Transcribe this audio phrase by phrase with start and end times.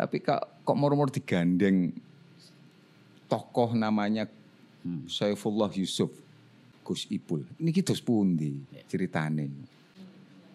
[0.00, 1.92] Tapi kok kok murmur digandeng
[3.28, 4.24] tokoh namanya
[5.04, 6.08] Saifullah Yusuf
[6.80, 7.44] Gus Ipul.
[7.60, 9.52] Ini kita pundi ceritane.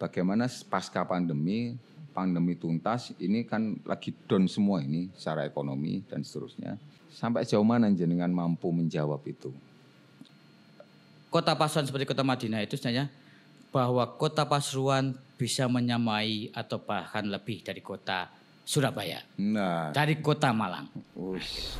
[0.02, 1.78] Bagaimana pasca pandemi,
[2.10, 6.74] pandemi tuntas, ini kan lagi down semua ini secara ekonomi dan seterusnya.
[7.14, 9.54] Sampai jauh mana jenengan mampu menjawab itu?
[11.30, 13.08] Kota Pasuruan seperti kota Madinah itu sebenarnya
[13.70, 18.28] bahwa kota Pasuruan bisa menyamai atau bahkan lebih dari kota
[18.66, 19.22] Surabaya.
[19.38, 20.90] Nah, Dari kota Malang.
[21.14, 21.78] Ush.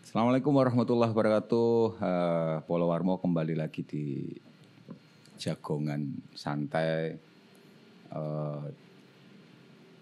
[0.00, 2.00] Assalamualaikum warahmatullahi wabarakatuh.
[2.00, 4.32] Eh, Polo Warmo kembali lagi di
[5.36, 7.12] jagongan santai
[8.08, 8.66] eh,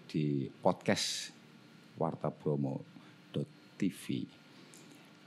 [0.07, 1.35] di podcast
[1.99, 4.03] Warta Bromo.tv.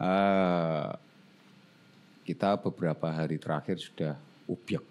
[0.00, 0.90] Eh,
[2.24, 4.16] kita beberapa hari terakhir sudah
[4.48, 4.84] ubyek.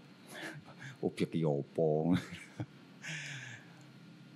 [1.01, 2.13] ubyek ya opo.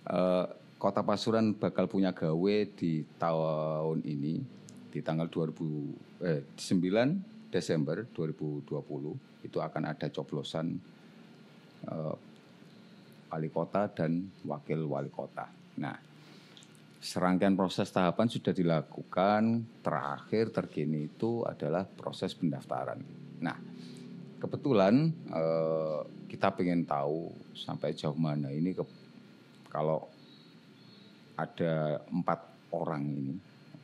[0.01, 0.47] Eh,
[0.81, 4.41] Kota Pasuruan bakal punya gawe di tahun ini
[4.89, 10.73] di tanggal 2000 eh 9 Desember 2020 itu akan ada coblosan
[11.85, 12.15] eh,
[13.31, 15.47] wali kota dan wakil wali kota.
[15.79, 15.95] Nah,
[16.99, 19.63] serangkaian proses tahapan sudah dilakukan.
[19.79, 22.99] Terakhir terkini itu adalah proses pendaftaran.
[23.39, 23.57] Nah,
[24.41, 28.81] kebetulan eh, kita ingin tahu sampai jauh mana ini ke,
[29.69, 30.09] kalau
[31.37, 32.39] ada empat
[32.73, 33.35] orang ini,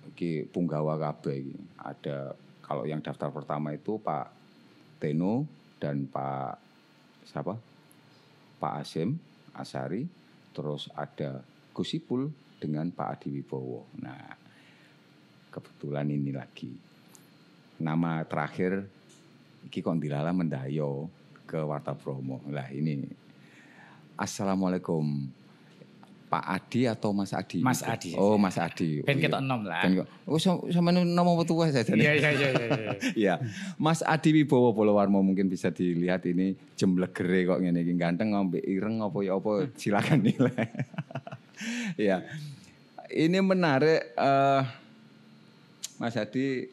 [0.09, 1.58] iki punggawa kabeh iki.
[1.78, 2.33] Ada
[2.66, 4.28] kalau yang daftar pertama itu Pak
[4.97, 5.45] Teno
[5.78, 6.58] dan Pak
[7.30, 7.53] siapa?
[8.58, 9.22] Pak Asim
[9.53, 10.09] Asari,
[10.50, 13.85] terus ada Gus Ipul dengan Pak Adi Wibowo.
[14.02, 14.33] Nah,
[15.53, 16.73] kebetulan ini lagi.
[17.78, 18.97] Nama terakhir
[19.67, 21.11] iki kok dilala mendayo
[21.43, 22.39] ke Warta Bromo.
[22.47, 23.03] Lah ini
[24.17, 25.27] Assalamualaikum
[26.27, 27.63] Pak Adi atau Mas Adi?
[27.63, 28.35] Mas Adi Oh.
[28.35, 28.99] Mas Adi.
[28.99, 29.23] Ben Oh, iya.
[29.23, 29.79] ketok enom lah.
[29.79, 31.88] Ben kok- Oh, sama, sama nama tua saja.
[31.88, 32.66] Iya iya iya iya.
[32.67, 32.91] iya.
[33.23, 33.33] Iya,
[33.77, 39.00] Mas Adi Wibowo Polowarmo mungkin bisa dilihat ini jemblegere kok ngene iki ganteng ngombe ireng
[39.00, 40.67] apa ya apa silakan nilai.
[41.97, 42.22] Iya.
[43.07, 44.61] Ini menarik eh,
[45.95, 46.67] Mas Adi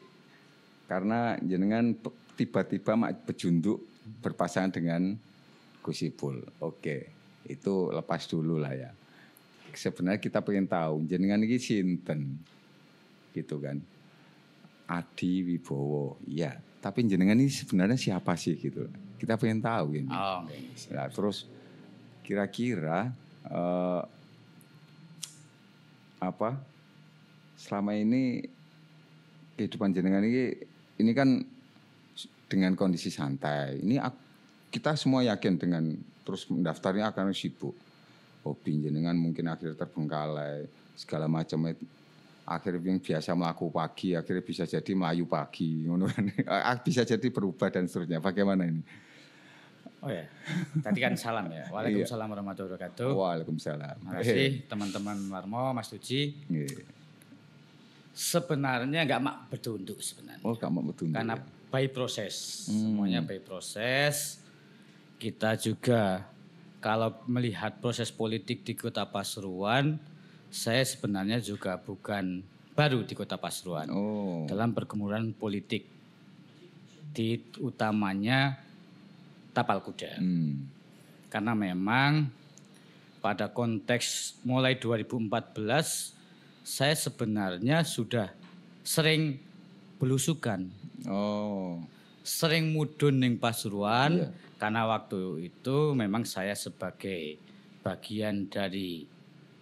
[0.85, 1.95] karena jenengan
[2.35, 3.81] tiba-tiba mak bejunduk
[4.21, 5.15] berpasangan dengan
[5.81, 6.43] Gus Ipul.
[6.61, 7.09] Oke,
[7.47, 8.91] itu lepas dulu lah ya.
[9.75, 12.39] Sebenarnya kita pengen tahu jenengan ini sinten
[13.35, 13.79] gitu kan.
[14.85, 16.55] Adi Wibowo, iya.
[16.79, 18.85] Tapi jenengan ini sebenarnya siapa sih gitu?
[19.17, 20.11] Kita pengen tahu ini.
[20.13, 20.57] Oh, oke.
[20.93, 21.49] Nah, terus
[22.21, 23.09] kira-kira
[23.49, 24.01] eh,
[26.21, 26.61] apa?
[27.57, 28.45] Selama ini
[29.57, 30.53] kehidupan jenengan ini
[31.01, 31.41] ini kan
[32.55, 33.83] dengan kondisi santai.
[33.83, 33.99] Ini
[34.71, 35.91] kita semua yakin dengan
[36.23, 37.75] terus mendaftarnya akan sibuk.
[38.47, 41.83] Hobi jenengan mungkin akhirnya terbengkalai segala macam itu
[42.45, 46.25] akhirnya yang biasa melaku pagi akhirnya bisa jadi melayu pagi kan.
[46.85, 48.85] Bisa jadi berubah dan seterusnya bagaimana ini
[50.05, 50.21] Oh ya.
[50.85, 51.65] Tadi kan salam ya.
[51.73, 53.09] Waalaikumsalam warahmatullahi wabarakatuh.
[53.09, 56.45] Waalaikumsalam Terima kasih teman-teman Marmo, Mas Tuji.
[56.45, 56.85] Iya.
[58.13, 60.45] Sebenarnya nggak mak bertunduk sebenarnya.
[60.45, 61.35] oh kamu betul Karena
[61.75, 62.63] by proses.
[62.71, 64.39] Semuanya by proses.
[65.19, 66.23] Kita juga
[66.79, 69.99] kalau melihat proses politik di Kota Pasuruan,
[70.47, 72.39] saya sebenarnya juga bukan
[72.71, 73.91] baru di Kota Pasuruan.
[73.91, 75.83] oh dalam pergemuran politik
[77.11, 78.55] di utamanya
[79.51, 80.19] tapal kuda.
[80.19, 80.53] hmm.
[81.27, 82.31] Karena memang
[83.19, 85.27] pada konteks mulai 2014
[86.63, 88.31] saya sebenarnya sudah
[88.85, 89.41] sering
[90.05, 90.69] belusukan,
[91.09, 91.81] oh
[92.21, 94.29] sering mudun ning Pasuruan Iya.
[94.55, 97.41] karena waktu itu memang saya sebagai
[97.81, 99.05] bagian dari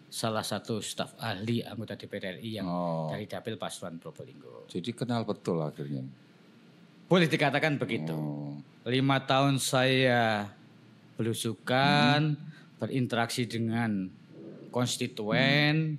[0.08, 3.08] salah satu staf ahli anggota DPR RI yang Oh.
[3.08, 4.68] dari Dapil Pasuruan Probolinggo.
[4.68, 6.04] jadi kenal betul akhirnya
[7.04, 8.12] Boleh dikatakan begitu.
[8.12, 10.52] oh Lima tahun saya
[11.16, 12.36] belusukan,
[12.78, 14.12] berinteraksi dengan
[14.70, 15.96] konstituen,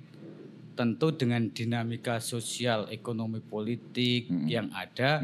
[0.75, 5.23] tentu dengan dinamika sosial, ekonomi, politik yang ada,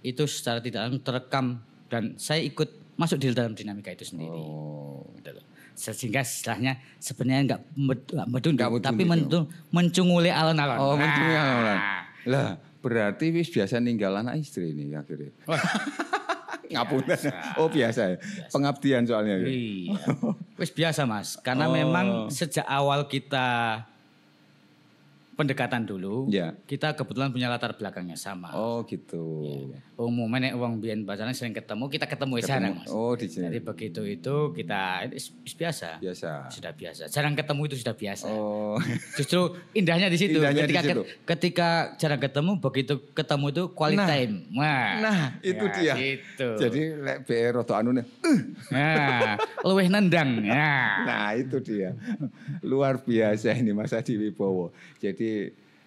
[0.00, 1.46] itu secara tidak langsung terekam
[1.86, 4.30] dan saya ikut masuk di dalam dinamika itu sendiri.
[4.30, 5.42] oh Gitu.
[5.74, 9.08] Sehingga istilahnya sebenarnya nggak med- nggak medunduk, Nggak medunduk, tapi ya.
[9.08, 10.76] mentu- mencunguli alon-alon.
[10.76, 11.06] oh Nah.
[11.06, 11.78] alon-alon.
[12.26, 12.48] lah
[12.78, 15.30] berarti wis biasa ninggal anak istri ini akhirnya
[16.68, 17.16] ngapunten
[17.56, 18.16] oh biasa ya
[18.48, 19.48] pengabdian soalnya ya.
[19.48, 19.96] Iya.
[20.60, 21.72] Wis biasa Mas, karena Oh.
[21.72, 23.80] memang sejak awal kita
[25.38, 26.26] pendekatan dulu.
[26.26, 26.50] Ya.
[26.66, 28.50] Kita kebetulan punya latar belakang yang sama.
[28.50, 29.46] Oh gitu.
[29.94, 32.90] Umumnya nek wong biyen pacaran sering ketemu, kita ketemu, jarang, Mas.
[32.90, 33.46] Oh di sini.
[33.46, 35.98] Jadi begitu itu kita is- is biasa.
[35.98, 36.50] Biasa.
[36.50, 37.06] Sudah biasa.
[37.06, 38.26] Jarang ketemu itu sudah biasa.
[38.26, 38.74] Oh.
[39.18, 39.40] Justru
[39.72, 40.42] indahnya di situ.
[40.42, 41.02] Indahnya di ketika, situ.
[41.24, 44.08] ketika jarang ketemu, begitu ketemu itu quality Nah.
[44.08, 44.34] time.
[44.52, 44.90] Wah.
[44.98, 45.94] Nah, itu Ya, dia.
[45.94, 46.48] Gitu.
[46.58, 48.06] Jadi lek BR atau anu nih.
[48.68, 50.42] Nah, luwih nendang.
[50.42, 50.90] Nah.
[51.08, 51.94] Nah, itu dia.
[52.60, 54.72] Luar biasa ini Mas Adi Wibowo.
[54.98, 55.27] Jadi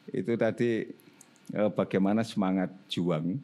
[0.09, 0.69] itu tadi
[1.51, 3.37] eh, bagaimana semangat juang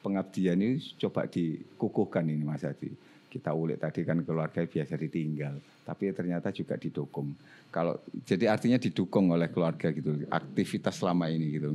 [0.00, 2.92] pengabdian ini coba dikukuhkan ini Mas Adi.
[3.26, 7.34] Kita ulik tadi kan keluarga biasa ditinggal, tapi ternyata juga didukung.
[7.66, 11.66] Kalau jadi artinya didukung oleh keluarga gitu, aktivitas selama ini gitu.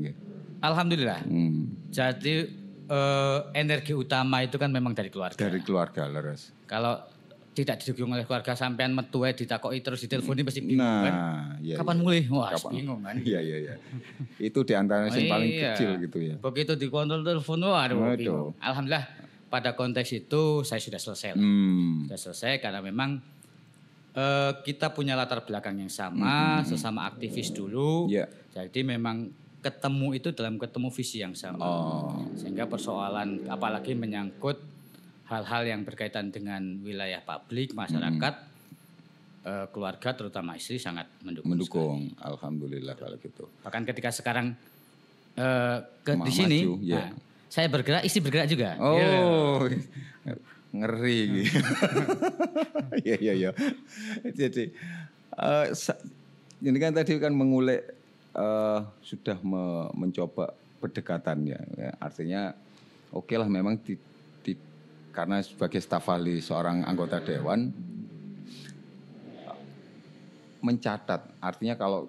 [0.63, 1.19] Alhamdulillah.
[1.27, 2.47] Hmm, Jadi
[2.87, 5.35] eh, energi utama itu kan memang dari keluarga.
[5.35, 6.55] dari keluarga leres.
[6.63, 6.95] Kalau
[7.49, 11.11] tidak didukung oleh keluarga sampean metu ae ditakoki terus diteleponi pasti bingung kan.
[11.11, 11.75] Nah, iya.
[11.75, 12.03] Kapan iya.
[12.05, 12.21] mulai?
[12.29, 12.71] Wah, Kapan?
[12.71, 13.15] bingung kan.
[13.19, 13.73] Iya iya iya.
[14.39, 15.73] Itu di antara yang paling Iya.
[15.75, 16.35] kecil gitu ya.
[16.39, 18.15] Begitu dikontrol telepon, waduh, Waduh.
[18.15, 18.49] bingung.
[18.61, 19.05] Alhamdulillah
[19.49, 21.35] pada konteks itu saya sudah selesai.
[21.35, 22.05] Hmm.
[22.07, 23.19] Sudah selesai karena memang
[24.13, 28.07] eh, kita punya latar belakang yang sama, sesama aktivis dulu.
[28.07, 28.29] Iya.
[28.53, 29.29] Jadi memang
[29.59, 31.59] ketemu itu dalam ketemu visi yang sama.
[31.59, 32.23] Oh.
[32.39, 34.68] Sehingga persoalan apalagi menyangkut
[35.29, 38.33] hal-hal yang berkaitan dengan wilayah publik, masyarakat,
[39.45, 41.49] eh, keluarga terutama istri sangat mendukung.
[41.53, 41.99] Mendukung.
[42.17, 43.45] Alhamdulillah kalau gitu.
[43.61, 44.57] Bahkan ketika sekarang
[45.37, 46.97] eh, ke Ma- di sini, maju, ya.
[46.97, 47.09] nah,
[47.45, 48.73] saya bergerak, istri bergerak juga.
[48.73, 48.81] Ya.
[48.81, 49.61] Oh.
[50.69, 51.57] Ngeri gitu.
[52.99, 53.51] Iya iya iya.
[54.27, 54.69] Jadi
[55.33, 56.01] eh, sa-
[56.59, 57.85] ini kan tadi kan mengulik
[58.33, 61.59] eh, sudah me- mencoba pendekatannya.
[61.77, 61.91] Ya.
[61.97, 62.53] Artinya
[63.09, 64.08] oke lah memang di-
[65.19, 67.75] karena sebagai staf ahli seorang anggota dewan
[70.63, 72.07] mencatat artinya kalau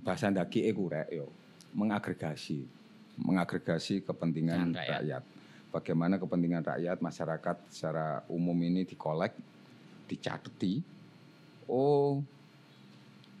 [0.00, 1.28] bahasa ndaki e kurek yo
[1.76, 2.64] mengagregasi
[3.20, 5.00] mengagregasi kepentingan rakyat.
[5.04, 5.22] rakyat.
[5.72, 9.32] Bagaimana kepentingan rakyat masyarakat secara umum ini dikolek,
[10.08, 10.84] dicateti.
[11.68, 12.20] Oh,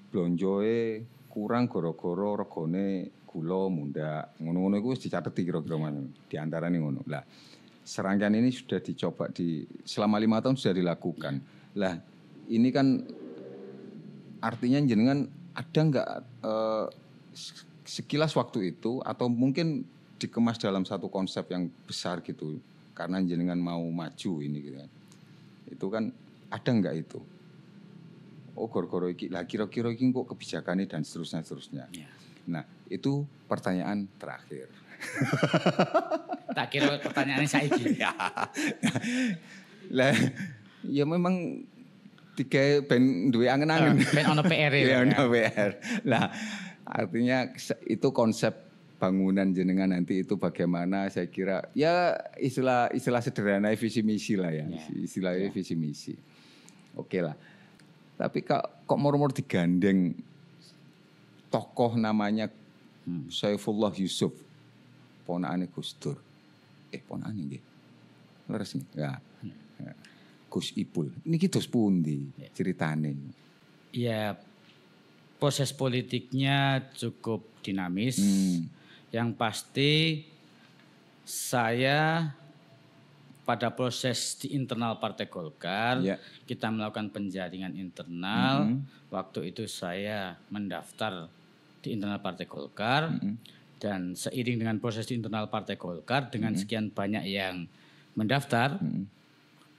[0.08, 4.32] blonjoe kurang goro-goro regone gula munda.
[4.40, 6.00] Ngono-ngono iku wis dicateti kira-kira mana.
[6.28, 7.04] Di antara ngono.
[7.08, 7.24] Lah,
[7.82, 11.42] serangkaian ini sudah dicoba di selama lima tahun sudah dilakukan.
[11.74, 11.98] Lah,
[12.46, 13.02] ini kan
[14.42, 16.08] artinya jenengan ada nggak
[16.42, 16.86] eh,
[17.34, 19.82] se- sekilas waktu itu atau mungkin
[20.18, 22.62] dikemas dalam satu konsep yang besar gitu
[22.94, 24.90] karena jenengan mau maju ini gitu kan?
[25.66, 26.04] Itu kan
[26.52, 27.18] ada nggak itu?
[28.52, 29.32] Oh goro-goro iki.
[29.32, 31.84] Lah kira-kira iki kok kebijakannya dan seterusnya seterusnya.
[31.90, 32.08] Ya.
[32.42, 34.66] nah itu pertanyaan terakhir
[36.52, 37.68] Tak kira pertanyaannya saya
[38.02, 38.12] ya
[39.90, 40.14] lah
[40.84, 41.64] ya memang
[42.32, 44.96] tiga ben duwe angen-angen Ben ono PR Iya, ya.
[45.04, 45.70] ono PR.
[46.04, 46.32] Nah,
[46.82, 47.50] artinya
[47.84, 48.56] itu konsep
[48.96, 54.64] bangunan jenengan nanti itu bagaimana saya kira ya istilah istilah sederhana visi misi lah ya,
[54.64, 54.80] Ya.
[54.96, 56.14] istilahnya visi misi.
[56.94, 57.34] Oke lah.
[58.14, 60.14] Tapi kok kok murmur digandeng
[61.48, 62.48] tokoh namanya
[63.02, 63.26] Hmm.
[63.26, 64.30] Saifullah Yusuf,
[65.26, 66.14] ponakane Gus Dur.
[66.92, 67.62] Eh, ponakane nggih.
[68.52, 68.86] Leres nih.
[68.94, 69.12] Ya.
[69.80, 69.92] Ya.
[70.52, 71.08] Gus Ipul.
[71.24, 73.16] Ini kita pundi ceritane.
[73.96, 74.36] Ya
[75.40, 78.20] proses politiknya cukup dinamis.
[78.20, 78.68] Hmm.
[79.10, 79.92] Yang pasti
[81.24, 82.30] saya
[83.42, 86.16] pada proses di internal Partai Golkar Ya.
[86.46, 88.70] kita melakukan penjaringan internal.
[88.70, 89.10] Mhm.
[89.10, 91.26] Waktu itu saya mendaftar
[91.82, 93.34] di internal Partai Golkar Mhm.
[93.82, 97.66] Dan seiring dengan proses di internal Partai Golkar dengan sekian banyak yang
[98.14, 99.10] mendaftar Mhm.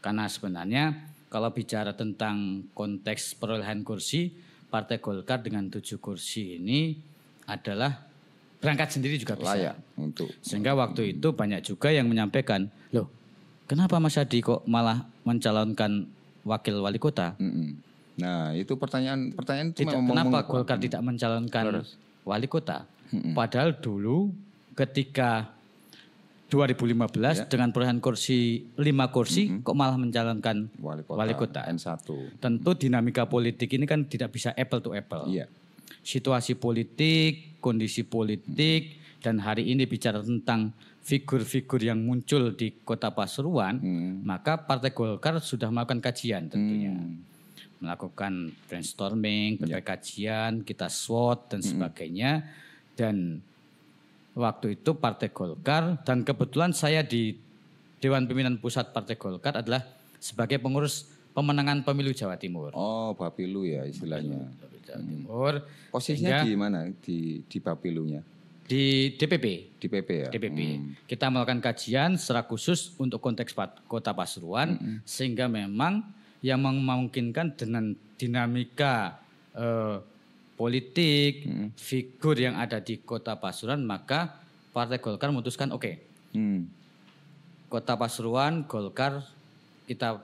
[0.03, 0.83] karena sebenarnya
[1.31, 4.36] kalau bicara tentang konteks perolehan kursi,
[4.67, 7.00] Partai Golkar dengan tujuh kursi ini
[7.45, 8.03] adalah
[8.60, 9.55] berangkat sendiri juga bisa.
[9.55, 13.07] layak untuk Sehingga waktu itu banyak juga yang menyampaikan, loh
[13.65, 16.10] kenapa Mas Adi kok malah mencalonkan
[16.43, 17.39] wakil wali kota?
[17.39, 17.79] Mm-mm.
[18.19, 21.89] Nah itu pertanyaan pertanyaan itu Tidak, memang kenapa Golkar tidak mencalonkan Terus.
[22.27, 22.83] wali kota?
[23.34, 24.34] Padahal dulu
[24.74, 25.53] ketika
[26.50, 27.50] 2015 Ya.
[27.50, 31.62] dengan perolehan kursi lima kursi kok malah mencalonkan wali kota, wali kota.
[31.65, 32.05] N1.
[32.38, 35.25] Tentu dinamika politik ini kan tidak bisa apple to apple.
[35.25, 35.50] Iya.
[36.05, 43.75] Situasi politik, kondisi politik, dan hari ini bicara tentang figur-figur yang muncul di kota Pasuruan,
[43.82, 44.13] Hmm.
[44.22, 46.93] maka Partai Golkar sudah melakukan kajian tentunya.
[46.93, 47.24] Hmm.
[47.82, 52.32] Melakukan brainstorming, berbagai kajian, kita SWOT dan sebagainya.
[52.94, 53.42] Dan
[54.38, 57.38] waktu itu Partai Golkar, dan kebetulan saya di
[58.02, 59.86] Dewan Pimpinan Pusat Partai Golkar adalah
[60.20, 62.70] sebagai pengurus pemenangan pemilu Jawa Timur.
[62.78, 64.46] Oh, Bapilu ya istilahnya.
[64.84, 65.54] Jawa Timur
[65.90, 66.80] Posisinya Sehingga- di mana?
[67.02, 68.22] Di di Bapilunya?
[68.64, 69.46] di DPP.
[69.76, 70.30] Di PP ya?
[70.32, 70.60] DPP.
[70.80, 70.96] Hmm.
[71.04, 73.52] Kita melakukan kajian secara khusus untuk konteks
[73.92, 76.02] Kota Pasuruan sehingga memang
[76.40, 79.20] yang memungkinkan dengan dinamika
[79.54, 80.00] eh,
[80.63, 81.43] politik,
[81.75, 84.39] figur yang ada di Kota Pasuruan maka
[84.72, 85.91] Partai Golkar memutuskan oke,
[86.34, 86.65] Hmm.
[87.67, 89.22] Kota Pasuruan Golkar
[89.86, 90.24] kita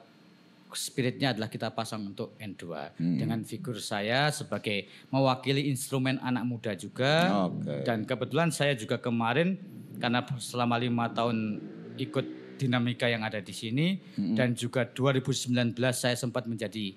[0.70, 7.46] spiritnya adalah kita pasang untuk N2 dengan figur saya sebagai mewakili instrumen anak muda juga.
[7.50, 7.82] Oke.
[7.86, 9.58] dan kebetulan saya juga kemarin
[9.98, 11.58] karena selama lima tahun
[11.98, 12.26] ikut
[12.62, 13.98] dinamika yang ada di sini
[14.38, 16.94] dan juga 2019 saya sempat menjadi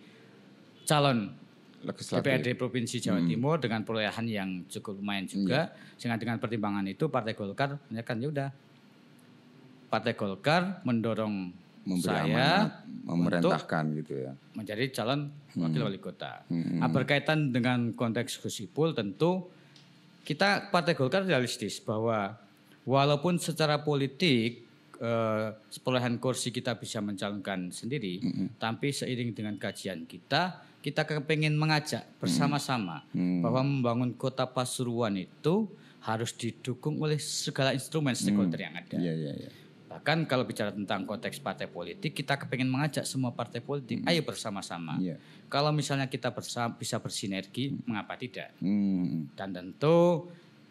[0.84, 1.32] calon
[1.82, 2.24] Legislatif.
[2.24, 5.74] DPRD Provinsi Jawa Timur dengan perolehan yang cukup lumayan juga.
[5.98, 8.48] Sehingga dengan pertimbangan itu Partai Golkar menyatakan ya udah
[9.92, 12.70] Partai Golkar mendorong Memberi saya amanat,
[13.10, 14.32] memerintahkan gitu ya.
[14.54, 16.46] menjadi calon wakil wali kota.
[16.46, 16.78] Hmm.
[16.78, 19.50] Nah, berkaitan dengan konteks Gus Ipul tentu
[20.22, 22.38] kita Partai Golkar realistis bahwa
[22.86, 24.62] walaupun secara politik
[25.02, 25.48] eh,
[25.82, 28.22] perolehan kursi kita bisa mencalonkan sendiri,
[28.62, 35.70] tapi seiring dengan kajian kita, kita kepengen mengajak bersama-sama bahwa membangun kota Pasuruan itu
[36.02, 38.98] harus didukung oleh segala instrumen stakeholder yang ada.
[38.98, 39.50] Iya, iya, iya.
[39.86, 44.98] Bahkan kalau bicara tentang konteks partai politik, kita kepengen mengajak semua partai politik, ayo bersama-sama.
[44.98, 45.20] Iya.
[45.46, 48.50] Kalau misalnya kita bersa- bisa bersinergi, mengapa tidak?
[48.58, 49.28] Hmm.
[49.36, 50.26] Dan tentu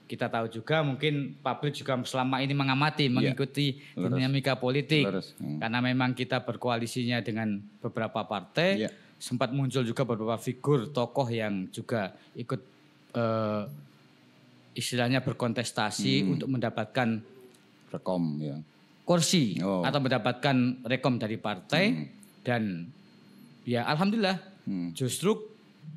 [0.09, 5.07] kita tahu juga mungkin publik juga selama ini mengamati, mengikuti dinamika politik.
[5.07, 5.31] Lurus.
[5.39, 5.61] Hmm.
[5.61, 8.89] Karena memang kita berkoalisinya dengan beberapa partai, Iya.
[9.21, 12.57] Sempat muncul juga beberapa figur tokoh yang juga ikut
[13.11, 13.63] eh,
[14.73, 16.31] istilahnya berkontestasi Hmm.
[16.33, 17.21] untuk mendapatkan
[17.91, 18.55] Rekom ya.
[19.03, 19.83] kursi Oh.
[19.83, 20.55] atau mendapatkan
[20.87, 22.07] rekom dari partai
[22.41, 22.87] dan
[23.61, 24.95] ya alhamdulillah Hmm.
[24.95, 25.35] justru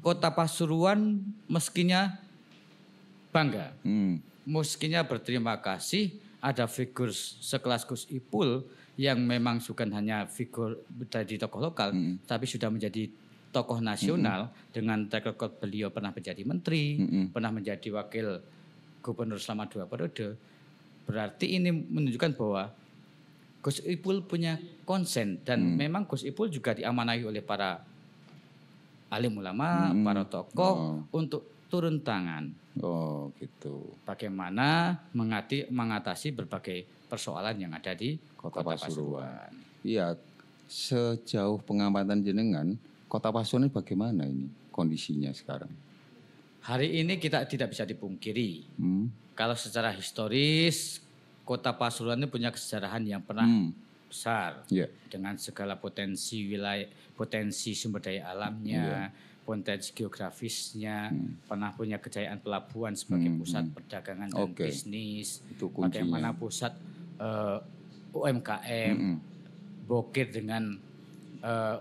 [0.02, 2.19] kota Pasuruan meskinya
[3.31, 4.19] bangga Hmm.
[4.45, 6.11] meskinya berterima kasih
[6.43, 10.79] ada figur sekelas Gus Ipul yang memang bukan hanya figur
[11.11, 11.91] dari tokoh lokal
[12.27, 13.11] tapi sudah menjadi
[13.55, 16.99] tokoh nasional dengan track record beliau pernah menjadi menteri,
[17.31, 18.43] pernah menjadi wakil
[18.99, 20.35] gubernur selama dua periode.
[21.07, 22.75] Berarti ini menunjukkan bahwa
[23.63, 27.87] Gus Ipul punya konsen dan memang Gus Ipul juga diamanahi oleh para
[29.07, 33.99] alim ulama, para tokoh untuk turun tangan Oh gitu.
[34.07, 39.26] bagaimana mengati, mengatasi berbagai persoalan yang ada di Kota, Kota, Pasuruan.
[39.26, 39.52] Pasuruan.
[39.83, 40.07] Iya.
[40.64, 45.71] Sejauh pengamatan jenengan, Kota Pasuruan ini bagaimana ini kondisinya sekarang?
[46.62, 49.11] Hari ini kita tidak bisa dipungkiri Hmm.
[49.35, 51.02] kalau secara historis
[51.43, 53.75] Kota Pasuruan ini punya kesejarahan yang pernah Hmm.
[54.07, 54.87] besar Iya.
[55.11, 59.11] dengan segala potensi wilayah, potensi sumber daya alamnya,
[59.45, 61.13] potensi geografisnya,
[61.45, 64.73] pernah punya kejayaan pelabuhan sebagai pusat perdagangan dan Oke.
[64.73, 66.01] bisnis, Itu kuncinya.
[66.01, 66.73] bagaimana pusat
[67.21, 67.59] eh,
[68.17, 68.97] UMKM,
[69.85, 70.73] bokir dengan
[71.45, 71.77] eh,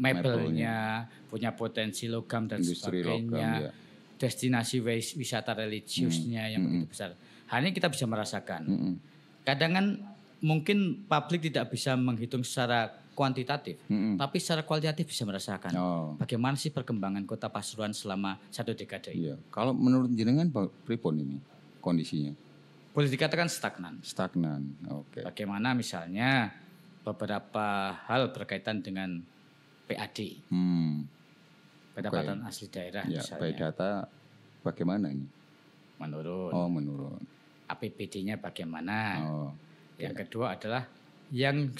[0.00, 3.70] mebelnya, punya potensi logam dan Industri sebagainya, logam, ya.
[4.16, 7.12] destinasi wis- wisata religiusnya yang begitu besar.
[7.52, 8.62] Hari ini kita bisa merasakan.
[9.44, 9.86] Kadang kan
[10.40, 13.76] mungkin publik tidak bisa menghitung secara kuantitatif,
[14.16, 15.72] tapi secara kualitatif bisa merasakan.
[15.76, 16.08] Oh.
[16.16, 19.28] Bagaimana sih perkembangan kota Pasuruan selama satu dekade ini?
[19.28, 19.36] Iya.
[19.50, 20.48] Kalau menurut jenengan
[20.84, 21.36] pripun ini
[21.78, 22.32] kondisinya?
[22.90, 24.00] Boleh dikatakan stagnan.
[24.00, 24.74] Stagnan.
[24.90, 25.22] Oke.
[25.22, 26.50] Bagaimana misalnya
[27.00, 29.22] beberapa hal berkaitan dengan
[29.86, 31.06] PAD, Hmm.
[31.92, 33.90] pendapatan asli daerah Ya, misalnya, by data
[34.62, 35.26] bagaimana ini?
[36.00, 36.50] menurun.
[36.54, 37.20] Oh, menurun.
[37.68, 38.96] APBD-nya bagaimana?
[39.20, 39.50] Oh.
[40.00, 40.88] Yang kedua adalah
[41.30, 41.70] yang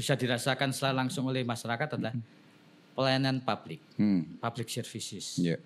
[0.00, 2.16] bisa dirasakan secara langsung oleh masyarakat adalah
[2.96, 4.40] pelayanan publik, Hmm.
[4.40, 5.36] public services.
[5.36, 5.60] Ya.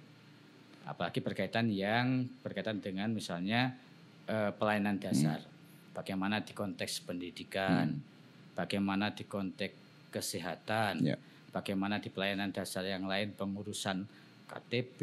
[0.83, 3.79] Apalagi berkaitan yang berkaitan dengan misalnya
[4.25, 5.39] eh, pelayanan dasar.
[5.93, 7.93] Bagaimana di konteks pendidikan,
[8.53, 9.77] bagaimana di konteks
[10.09, 11.21] kesehatan, Ya.
[11.53, 14.09] bagaimana di pelayanan dasar yang lain pengurusan
[14.49, 15.01] KTP,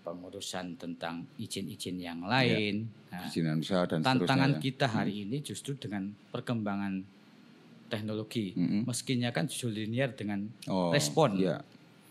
[0.00, 2.86] pengurusan tentang izin-izin yang lain.
[3.10, 4.22] Nah, Perizinan usaha dan tantangan
[4.54, 4.54] seterusnya.
[4.54, 4.62] ya.
[4.62, 7.02] kita hari ini justru dengan perkembangan
[7.86, 8.52] teknologi
[8.82, 11.62] meskinya kan justru linear dengan Oh, respon iya.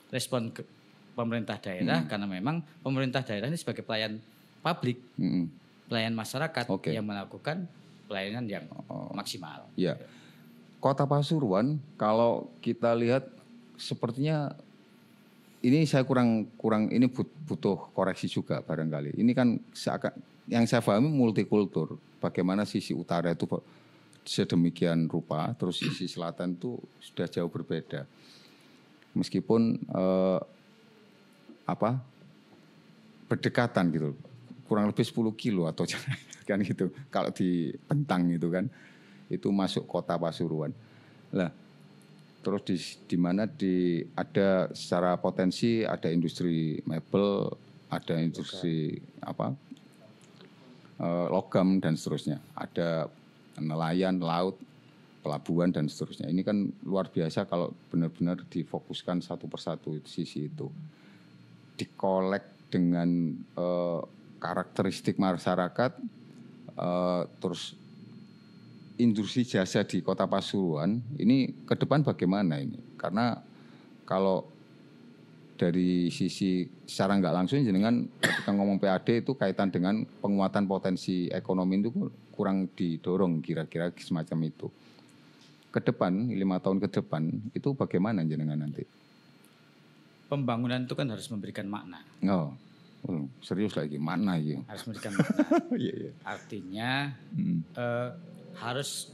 [0.09, 0.63] respon ke
[1.11, 2.07] pemerintah daerah Mm.
[2.07, 4.19] karena memang pemerintah daerah ini sebagai pelayan
[4.59, 5.47] publik Mm-mm.
[5.85, 6.89] pelayan masyarakat Oke.
[6.89, 7.67] yang melakukan
[8.05, 9.11] pelayanan yang Oh.
[9.11, 9.95] maksimal Ya.
[10.77, 13.25] Kota Pasuruan kalau kita lihat
[13.75, 14.53] sepertinya
[15.59, 19.17] ini saya kurang kurang ini but- butuh koreksi juga barangkali.
[19.17, 20.13] Ini kan seakan
[20.45, 21.97] yang saya pahami multikultur.
[22.21, 23.49] Bagaimana sisi utara itu
[24.25, 28.09] sedemikian rupa, terus sisi selatan itu sudah jauh berbeda.
[29.15, 30.39] Meskipun eh,
[31.65, 32.01] apa
[33.25, 34.09] berdekatan gitu,
[34.65, 35.85] kurang lebih 10 kilo atau
[36.49, 36.91] kan gitu.
[37.09, 38.69] Kalau di Pentang itu kan,
[39.29, 40.73] itu masuk kota Pasuruan.
[41.33, 41.49] Lah,
[42.45, 42.77] terus di
[43.09, 47.49] di mana di ada secara potensi ada industri mebel,
[47.89, 49.53] ada industri apa
[51.01, 52.37] eh, logam dan seterusnya.
[52.53, 53.09] Ada
[53.59, 54.59] nelayan, laut,
[55.25, 56.29] pelabuhan dan seterusnya.
[56.29, 60.69] Ini kan luar biasa kalau benar-benar difokuskan satu persatu sisi itu.
[61.75, 64.01] Dikolek dengan eh,
[64.37, 65.91] karakteristik masyarakat,
[66.77, 67.73] eh, terus
[68.95, 72.79] industri jasa di Kota Pasuruan ini ke depan bagaimana ini?
[72.95, 73.35] Karena
[74.07, 74.54] kalau
[75.55, 81.79] dari sisi secara nggak langsung jenengan ketika ngomong PAD itu kaitan dengan penguatan potensi ekonomi
[81.79, 81.91] itu
[82.35, 84.67] kurang didorong kira-kira semacam itu.
[85.71, 88.83] Ke depan lima tahun ke depan itu bagaimana jenengan nanti?
[90.27, 92.03] Pembangunan itu kan harus memberikan makna.
[92.27, 92.51] Oh,
[93.07, 94.59] oh, serius lagi makna ya.
[94.67, 95.43] Harus memberikan makna.
[95.83, 96.11] Iya iya.
[96.27, 96.91] Artinya
[97.31, 97.59] Hmm.
[97.75, 98.09] eh,
[98.59, 99.11] harus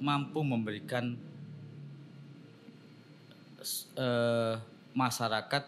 [0.00, 1.16] mampu memberikan
[3.98, 4.54] eh,
[4.92, 5.64] masyarakat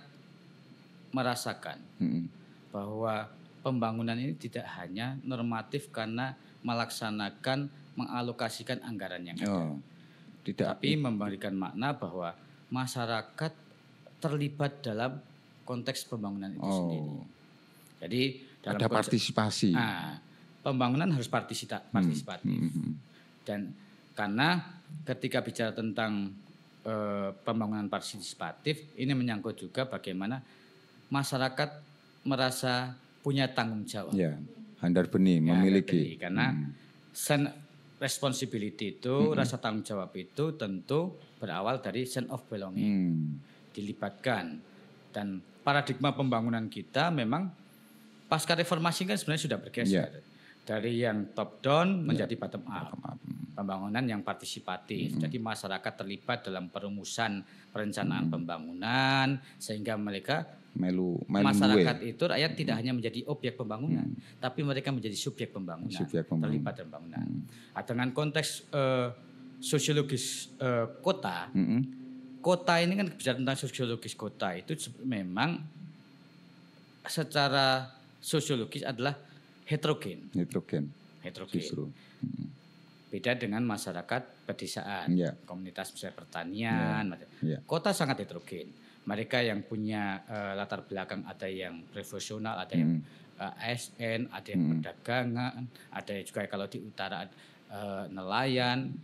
[1.11, 2.31] merasakan Hmm.
[2.71, 3.27] bahwa
[3.61, 9.77] pembangunan ini tidak hanya normatif karena melaksanakan mengalokasikan anggaran yang ada, Oh,
[10.43, 12.33] tidak tapi memberikan makna bahwa
[12.71, 13.53] masyarakat
[14.17, 15.19] terlibat dalam
[15.65, 17.03] konteks pembangunan itu sendiri.
[17.03, 17.25] oh,
[18.01, 18.23] Jadi
[18.61, 19.71] dalam ada konteks- partisipasi.
[19.73, 20.17] Nah,
[20.63, 22.49] pembangunan harus partisita, partisipatif.
[22.49, 22.93] Hmm, hmm.
[23.45, 23.61] Dan
[24.15, 24.61] karena
[25.05, 26.33] ketika bicara tentang
[26.85, 30.41] eh, pembangunan partisipatif, ini menyangkut juga bagaimana
[31.13, 31.71] masyarakat
[32.25, 34.17] merasa punya tanggung jawab.
[34.17, 34.37] Ya,
[34.81, 36.17] handar benih Ya, memiliki.
[36.17, 36.73] jadi, karena Hmm.
[37.13, 37.51] sense
[38.01, 43.37] responsibility itu, rasa tanggung jawab itu tentu berawal dari sense of belonging, Hmm.
[43.77, 44.57] dilibatkan.
[45.13, 47.53] Dan paradigma pembangunan kita memang
[48.25, 50.23] pasca reformasi kan sebenarnya sudah bergeser
[50.65, 52.95] dari yang top down menjadi bottom up.
[53.61, 55.21] Pembangunan yang partisipatif.
[55.21, 62.15] Jadi masyarakat terlibat dalam perumusan perencanaan pembangunan sehingga mereka Melu, melu masyarakat duwe.
[62.15, 64.07] itu rakyat tidak hanya menjadi objek pembangunan,
[64.39, 66.47] tapi mereka menjadi subjek pembangunan, Subjek pembangunan.
[66.47, 67.27] terlibat dalam pembangunan.
[67.75, 69.09] Nah, dengan konteks eh,
[69.59, 71.81] sosiologis eh, kota, Mm-mm.
[72.39, 75.59] kota ini kan bicara tentang sosiologis kota itu memang
[77.03, 77.91] secara
[78.23, 79.19] sosiologis adalah
[79.67, 80.87] heterogen, Nitrogen
[81.27, 81.55] heterogen.
[81.59, 81.91] justru.
[83.11, 85.35] Beda dengan masyarakat pedesaan, Ya.
[85.43, 87.03] komunitas misalnya pertanian.
[87.09, 87.59] macam- Ya.
[87.61, 88.71] Kota sangat heterogen.
[89.03, 93.43] Mereka yang punya eh, latar belakang ada yang profesional, ada yang Hmm.
[93.43, 95.53] eh, ASN, ada yang perdagangan,
[95.91, 97.27] ada yang juga kalau di utara
[97.67, 98.95] eh, nelayan.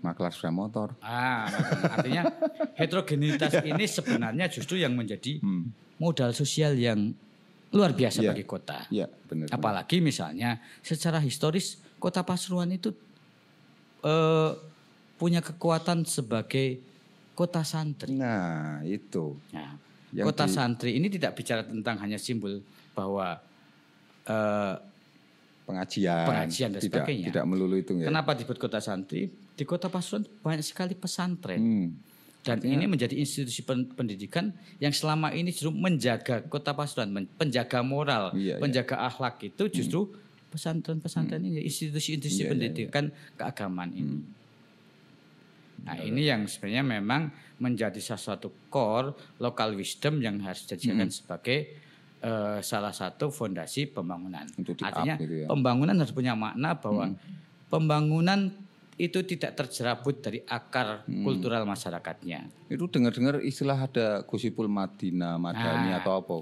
[0.00, 0.92] Maklar sepeda motor.
[1.00, 1.48] Ah,
[1.90, 2.28] artinya
[2.74, 5.72] heterogenitas ini sebenarnya justru yang menjadi Hmm.
[5.96, 7.12] modal sosial yang
[7.68, 8.30] luar biasa Ya.
[8.30, 8.84] bagi kota.
[8.88, 9.48] Ya, benar.
[9.50, 12.92] Apalagi misalnya secara historis kota Pasuruan itu
[14.04, 14.50] eh,
[15.14, 16.78] punya kekuatan sebagai
[17.32, 18.12] kota santri.
[18.12, 19.34] Nah, itu.
[19.50, 19.74] Nah,
[20.12, 22.62] Yang kota di- santri ini tidak bicara tentang hanya simbol
[22.92, 23.40] bahwa
[24.24, 24.74] eh,
[25.64, 27.26] pengajian, Pengajian dan tidak sebagainya.
[27.32, 28.06] tidak melulu itu ya.
[28.06, 29.32] kenapa disebut kota santri?
[29.54, 31.58] Di kota Pasuruan banyak sekali pesantren.
[31.58, 31.88] Hmm.
[32.44, 38.36] Dan ini menjadi institusi pen- pendidikan yang selama ini justru menjaga kota Pasuruan, penjaga moral,
[38.36, 38.54] Iya, iya.
[38.60, 40.12] penjaga akhlak itu justru
[40.54, 44.22] pesantren-pesantren ini, institusi-institusi Iya, iya, pendidikan keagamaan ini.
[45.84, 47.22] Nah ini yang sebenarnya memang
[47.58, 51.58] menjadi salah satu core local wisdom yang harus dijadikan sebagai
[52.22, 54.46] eh, salah satu fondasi pembangunan.
[54.56, 55.46] Untuk Artinya gitu ya.
[55.50, 57.12] pembangunan harus punya makna bahwa
[57.68, 58.54] pembangunan
[58.94, 62.46] itu tidak terjerabut dari akar kultural masyarakatnya.
[62.70, 65.98] Itu dengar-dengar istilah ada Gusipul Madinah, Madani Nah.
[65.98, 66.36] atau apa?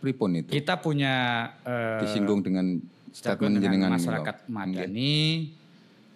[0.00, 0.50] Pripun itu?
[0.50, 2.80] Kita punya eh, Disinggung dengan
[3.12, 5.52] statement dengan masyarakat Madani.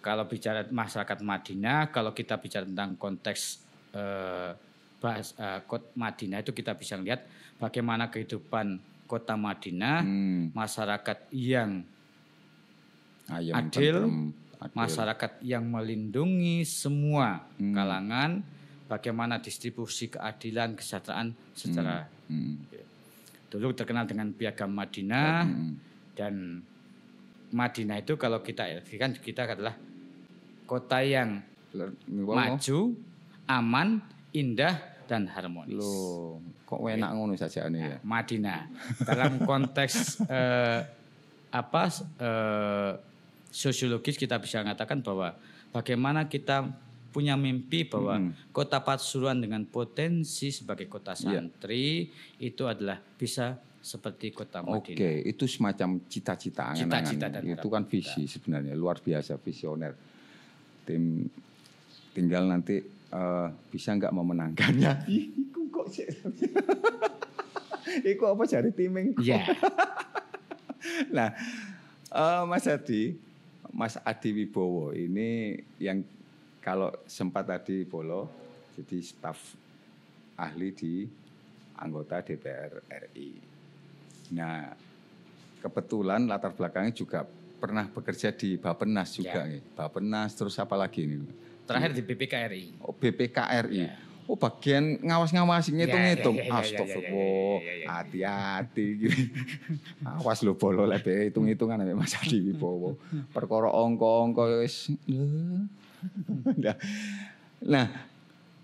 [0.01, 3.59] Kalau bicara masyarakat Madinah, kalau kita bicara tentang konteks
[3.91, 4.51] eh,
[4.97, 7.27] bahas eh, kot Madinah itu kita bisa lihat
[7.61, 11.83] bagaimana kehidupan kota Madinah, Hmm, masyarakat yang
[13.31, 13.97] ayam adil,
[14.59, 14.75] adil.
[14.75, 17.71] masyarakat yang melindungi semua Hmm.
[17.71, 18.31] kalangan,
[18.87, 22.59] bagaimana distribusi keadilan kesejahteraan secara Hmm,
[23.47, 25.71] dulu terkenal dengan piagam Madinah hmm.
[26.19, 26.59] dan
[27.51, 28.67] Madinah itu kalau kita
[28.99, 29.75] kan kita adalah
[30.67, 31.39] kota yang
[32.11, 32.79] maju,
[33.47, 34.03] aman,
[34.35, 34.75] indah
[35.07, 35.71] dan harmonis.
[35.71, 37.97] Loh, kok enak ngono saja ini ya?
[38.03, 38.67] Madinah
[39.07, 40.79] dalam konteks eh,
[41.55, 41.83] apa
[42.19, 42.91] eh,
[43.47, 45.31] sosiologis kita bisa mengatakan bahwa
[45.71, 46.67] bagaimana kita
[47.15, 51.41] punya mimpi bahwa kota Pasuruan dengan potensi sebagai kota Iya.
[51.41, 55.29] santri itu adalah bisa seperti kota Oke, Madinah.
[55.29, 56.75] itu semacam cita-cita.
[56.75, 59.93] Cita-cita dan Itu kan visi sebenarnya luar biasa visioner.
[60.83, 61.27] Tim
[62.11, 64.93] tinggal nanti eh, bisa nggak memenangkannya?
[65.47, 66.07] Iku kok sih?
[68.03, 69.15] Iku apa cari timing?
[69.23, 69.47] Ya,
[71.15, 71.29] Nah,
[72.11, 73.17] eh, Mas Adi,
[73.71, 76.01] Mas Adi Wibowo ini yang
[76.63, 78.27] kalau sempat tadi Bolo
[78.75, 79.39] jadi staf
[80.37, 80.93] ahli di
[81.79, 83.56] anggota DPR RI.
[84.31, 84.73] Nah,
[85.63, 87.25] kebetulan latar belakangnya juga
[87.57, 89.61] pernah bekerja di Bapenas juga nih.
[89.73, 91.47] Bapenas terus apa lagi ini?
[91.67, 92.79] terakhir di BPKRI.
[92.79, 93.83] Oh, BPKRI.
[93.83, 93.99] Ya.
[94.27, 96.35] Oh bagian ngawas-ngawasi ngitung-ngitung.
[96.35, 97.55] ya, ya, ya, ya, Astagfirullah.
[97.63, 97.87] ya, ya, ya.
[97.87, 99.23] Hati-hati gini.
[100.19, 102.99] Awas lo bolo lebe hitung-hitungan ambek Mas Adi Wibowo.
[103.31, 103.71] Perkara
[104.59, 104.91] wis.
[106.59, 106.75] Nah,
[107.63, 107.89] Nah,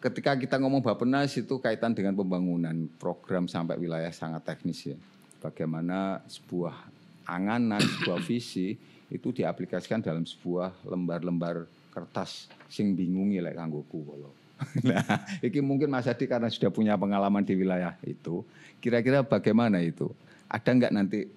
[0.04, 4.98] ketika kita ngomong Bapenas itu kaitan dengan pembangunan program sampai wilayah sangat teknis ya.
[5.44, 6.88] Bagaimana sebuah
[7.28, 8.80] anganan, sebuah visi
[9.12, 14.32] itu diaplikasikan dalam sebuah lembar-lembar kertas sing bingungi lek kanggoku kalau.
[14.88, 15.04] Nah,
[15.44, 18.48] iki mungkin Mas Adi karena sudah punya pengalaman di wilayah itu,
[18.80, 20.08] kira-kira bagaimana itu?
[20.48, 21.28] Ada nggak nanti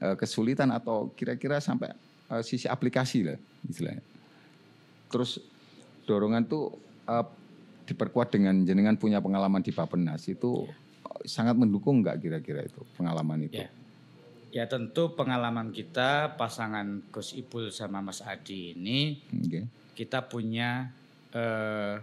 [0.00, 1.92] eh, kesulitan atau kira-kira sampai
[2.32, 3.36] eh, sisi aplikasi lah
[3.68, 4.00] istilahnya?
[5.12, 5.36] Terus
[6.08, 6.72] dorongan tuh
[7.04, 7.26] eh,
[7.86, 10.85] diperkuat dengan jenengan punya pengalaman di Bapenas itu eh,
[11.24, 13.60] sangat mendukung nggak kira-kira itu pengalaman itu?
[13.62, 13.70] Ya.
[14.54, 19.68] Ya tentu pengalaman kita pasangan Gus Ipul sama Mas Adi ini Oke.
[19.92, 20.88] kita punya
[21.36, 22.00] eh,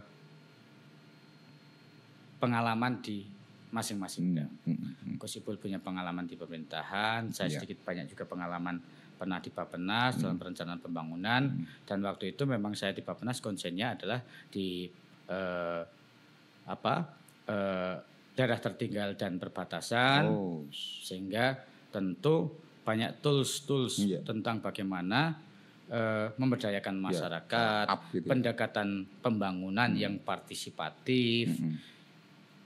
[2.37, 3.25] pengalaman di
[3.73, 4.51] masing-masing bidang.
[4.69, 7.57] Hmm, hmm, Gus Ipul punya pengalaman di pemerintahan, saya Ya.
[7.57, 8.77] sedikit banyak juga pengalaman
[9.17, 11.41] pernah di Bapenas dalam perencanaan pembangunan
[11.87, 14.19] dan waktu itu memang saya di Bapenas konsennya adalah
[14.51, 14.85] di
[15.25, 15.81] eh,
[16.67, 16.93] apa
[17.47, 17.97] eh,
[18.33, 21.57] daerah tertinggal dan perbatasan Oh, sehingga
[21.89, 22.49] tentu
[22.83, 24.19] banyak tools-tools Iya.
[24.23, 25.37] tentang bagaimana
[25.83, 28.29] eh, memberdayakan masyarakat, up gitu ya.
[28.33, 28.89] pendekatan
[29.21, 31.75] pembangunan yang partisipatif, hmm,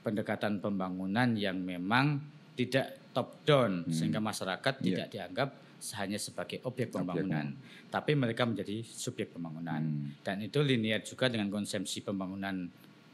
[0.00, 2.22] pendekatan pembangunan yang memang
[2.54, 3.92] tidak top down Hmm.
[3.92, 4.84] sehingga masyarakat Iya.
[4.86, 5.48] tidak dianggap
[5.94, 7.54] hanya sebagai objek pembangunan,
[7.86, 9.82] tapi mereka menjadi subjek pembangunan.
[9.82, 10.10] Hmm.
[10.22, 12.66] Dan itu linear juga dengan konsepsi pembangunan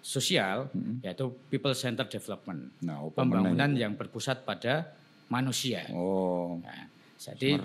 [0.05, 0.69] sosial
[1.01, 2.69] yaitu people centered development.
[2.85, 3.81] Nah, Pembangunan meneh?
[3.81, 4.93] yang berpusat pada
[5.27, 5.88] manusia.
[5.90, 7.57] Oh, Nah, jadi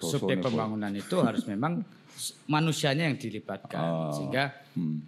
[0.00, 1.84] subjek pembangunan itu harus memang
[2.48, 4.12] manusianya yang dilibatkan Oh.
[4.16, 5.04] sehingga Hmm,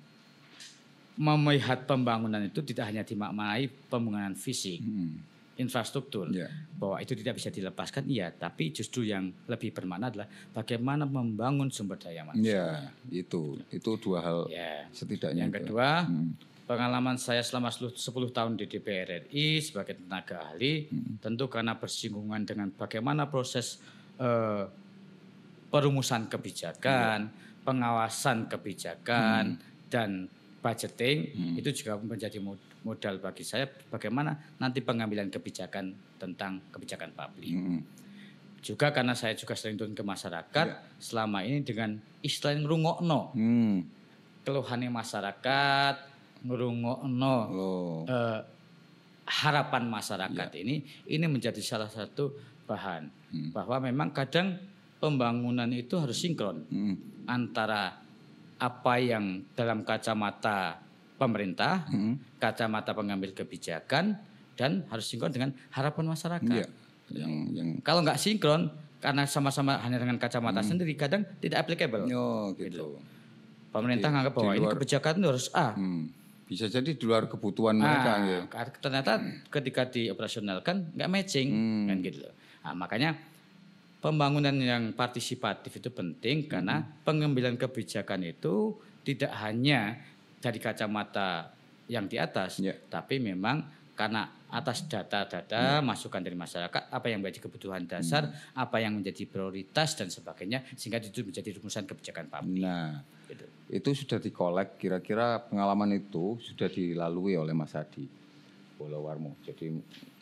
[1.17, 5.17] melihat pembangunan itu tidak hanya dimaknai pembangunan fisik, hmm,
[5.57, 6.45] infrastruktur, ya.
[6.77, 11.97] bahwa itu tidak bisa dilepaskan, iya, tapi justru yang lebih bermakna adalah bagaimana membangun sumber
[11.97, 12.53] daya manusia.
[12.53, 12.69] Ya,
[13.09, 14.85] itu itu dua hal Ya.
[14.93, 15.49] setidaknya.
[15.49, 15.59] Yang itu.
[15.65, 16.31] kedua, Hmm.
[16.67, 21.23] Pengalaman saya selama 10 10 tahun di DPR RI sebagai tenaga ahli, Hmm.
[21.23, 23.79] tentu karena bersinggungan dengan bagaimana proses
[24.17, 24.65] eh,
[25.69, 27.61] perumusan kebijakan, Iya.
[27.63, 29.63] pengawasan kebijakan, Hmm.
[29.93, 30.11] dan
[30.59, 37.53] budgeting itu juga menjadi mod- modal bagi saya bagaimana nanti pengambilan kebijakan tentang kebijakan publik.
[37.53, 37.83] Hmm.
[38.65, 43.85] Juga karena saya juga sering turun ke masyarakat selama ini dengan istilah ngrungokno Hmm.
[44.43, 45.95] keluhannya masyarakat,
[46.47, 47.99] ngrungokno Oh.
[48.07, 48.41] eh,
[49.27, 52.31] harapan masyarakat ini ini menjadi salah satu
[52.65, 53.11] bahan
[53.51, 54.55] bahwa memang kadang
[54.97, 56.95] pembangunan itu harus sinkron Hmm.
[57.27, 58.01] antara
[58.57, 60.81] apa yang dalam kacamata
[61.17, 62.17] pemerintah, Hmm.
[62.37, 64.17] kacamata pengambil kebijakan
[64.55, 66.49] dan harus sinkron dengan harapan masyarakat.
[66.49, 66.67] Iya.
[67.13, 70.71] Yang yang Kalau nggak sinkron karena sama-sama hanya dengan kacamata Hmm.
[70.71, 72.09] sendiri kadang tidak applicable.
[72.09, 72.97] oh gitu.
[73.69, 75.77] Pemerintah Di- nganggap bahwa ini kebijakan itu harus A.
[75.77, 76.09] Hmm.
[76.47, 78.41] Bisa jadi di luar kebutuhan mereka Ah, ya.
[78.47, 79.19] kar- ternyata
[79.51, 81.87] ketika dioperasionalkan nggak matching Hmm.
[81.91, 82.23] kan gitu.
[82.63, 83.19] Nah, makanya
[83.99, 87.03] pembangunan yang partisipatif itu penting karena Hmm.
[87.03, 89.99] pengambilan kebijakan itu tidak hanya
[90.39, 91.51] dari kacamata
[91.87, 92.75] yang di atas, Ya.
[92.87, 98.95] tapi memang karena atas data-data masukan dari masyarakat apa yang menjadi kebutuhan dasar, apa yang
[98.95, 102.63] menjadi prioritas dan sebagainya sehingga itu menjadi rumusan kebijakan publik.
[102.63, 103.43] Nah, Gitu.
[103.75, 108.07] itu sudah dikolek kira-kira pengalaman itu sudah dilalui oleh Mas Adi
[108.79, 109.35] Bolawarmo.
[109.43, 109.67] Jadi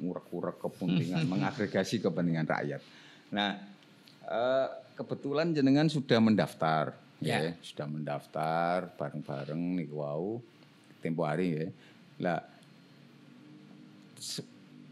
[0.00, 2.80] ngurek-ngurek kepentingan, mengagregasi kepentingan rakyat.
[3.36, 3.60] Nah,
[4.24, 7.52] eh, kebetulan jenengan sudah mendaftar, ya.
[7.52, 7.52] Ya.
[7.60, 10.40] sudah mendaftar bareng-bareng nih wow
[11.04, 11.66] tempo hari ya.
[12.24, 12.40] Lah,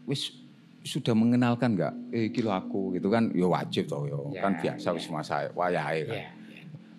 [0.05, 0.31] wis
[0.83, 1.93] sudah mengenalkan nggak?
[2.11, 4.19] Eh, kilo aku gitu kan, ya wajib toh, ya.
[4.35, 4.95] Ya, kan biasa ya.
[4.95, 6.15] wis masa wayahe kan.
[6.17, 6.31] Ya, ya.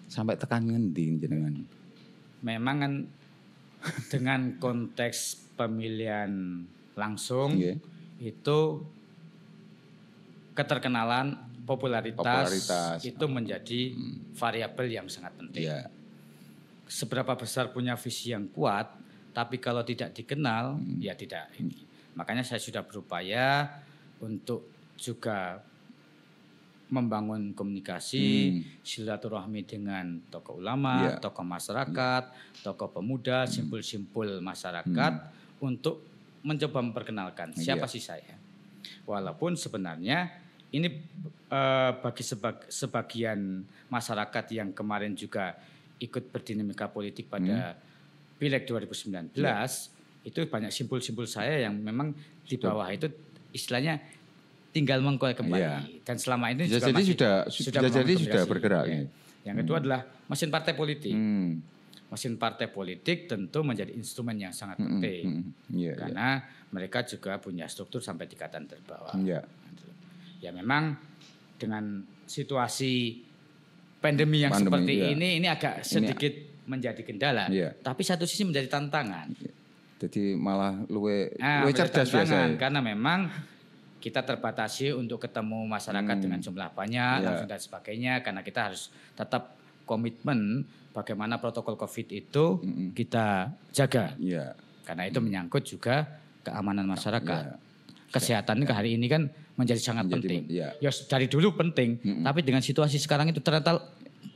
[0.08, 1.54] sampai tekan ngendi jenengan?
[2.40, 2.92] Memang kan
[4.08, 7.76] dengan konteks pemilihan langsung Nggih.
[8.22, 8.58] itu
[10.54, 12.98] keterkenalan popularitas, Popularitas.
[13.02, 13.80] itu menjadi
[14.32, 15.66] variabel yang sangat penting.
[15.66, 15.90] Iya.
[16.86, 18.92] Seberapa besar punya visi yang kuat,
[19.32, 21.00] tapi kalau tidak dikenal, Hmm.
[21.00, 21.83] ya tidak ini.
[22.14, 23.66] Makanya saya sudah berupaya
[24.18, 25.58] untuk juga
[26.86, 31.04] membangun komunikasi, silaturahmi dengan tokoh ulama, Hmm.
[31.08, 31.18] Iya.
[31.18, 32.22] tokoh masyarakat,
[32.62, 35.12] tokoh pemuda, simpul-simpul masyarakat
[35.58, 36.04] untuk
[36.40, 37.92] mencoba memperkenalkan siapa Iya.
[37.92, 38.36] sih saya.
[39.04, 40.28] Walaupun sebenarnya
[40.70, 40.88] ini
[41.46, 45.54] eh, bagi sebag- sebagian masyarakat yang kemarin juga
[45.96, 47.78] ikut berdinamika politik pada
[48.34, 49.93] Pileg 2019
[50.24, 53.06] itu banyak simpul-simpul saya yang memang di bawah itu
[53.52, 54.00] istilahnya
[54.74, 55.76] tinggal mengkol kembali Iya.
[56.02, 57.32] dan selama ini juga jadi masih- sudah
[57.78, 58.84] membangun jadi sudah bergerak.
[58.84, 58.94] Ya.
[58.96, 59.04] ya.
[59.44, 61.12] Yang kedua adalah mesin partai politik.
[61.14, 61.60] Hmm.
[62.10, 65.42] Mesin partai politik tentu menjadi instrumen yang sangat Hmm, penting hmm.
[65.70, 65.92] Iya, iya.
[65.94, 66.28] karena
[66.70, 69.14] mereka juga punya struktur sampai tingkatan terbawah.
[69.14, 69.46] Iya.
[70.42, 70.98] Ya memang
[71.54, 73.22] dengan situasi
[74.00, 75.06] pandemi yang Pandemi, seperti iya.
[75.14, 76.34] ini ini agak sedikit
[76.66, 77.46] menjadi kendala.
[77.46, 77.76] Iya.
[77.78, 79.28] Tapi satu sisi menjadi tantangan.
[80.04, 82.28] Jadi malah luwe Nah, luwe cerdas biasa.
[82.28, 82.58] tantangan ya.
[82.58, 83.20] karena memang
[83.98, 87.24] kita terbatasi untuk ketemu masyarakat dengan jumlah banyak Iya.
[87.24, 90.60] langsung dan sebagainya karena kita harus tetap komitmen
[90.92, 92.44] bagaimana protokol Covid itu
[92.92, 94.12] kita jaga.
[94.16, 94.52] Iya.
[94.84, 96.04] Karena itu menyangkut juga
[96.42, 97.44] keamanan masyarakat.
[97.46, 97.56] Iya.
[98.10, 100.42] Kesehatan ini hari ini kan menjadi sangat Menjadi- penting.
[100.52, 100.68] iya.
[100.78, 103.80] Ya dari dulu penting, tapi dengan situasi sekarang itu ternyata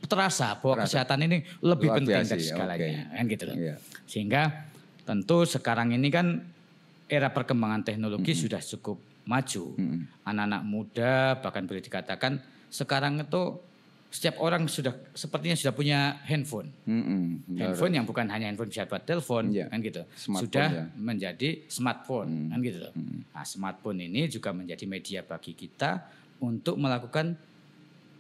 [0.01, 3.13] terasa bahwa kesehatan ini lebih Luar penting biasa dari ya, segalanya, oke.
[3.13, 3.57] kan gitu loh.
[3.59, 3.75] Iya.
[4.09, 4.43] Sehingga
[5.09, 6.45] tentu sekarang ini kan
[7.09, 9.73] era perkembangan teknologi sudah cukup maju.
[10.23, 12.37] Anak-anak muda bahkan boleh dikatakan
[12.69, 13.65] sekarang itu
[14.09, 16.69] setiap orang sudah sepertinya sudah punya handphone.
[16.85, 17.73] Benar.
[17.73, 19.69] Handphone yang bukan hanya handphone bisa buat telepon Iya.
[19.69, 20.05] kan gitu.
[20.13, 20.85] Smartphone, Sudah ya.
[20.97, 22.93] menjadi smartphone kan gitu loh.
[23.33, 26.05] Nah, smartphone ini juga menjadi media bagi kita
[26.41, 27.37] untuk melakukan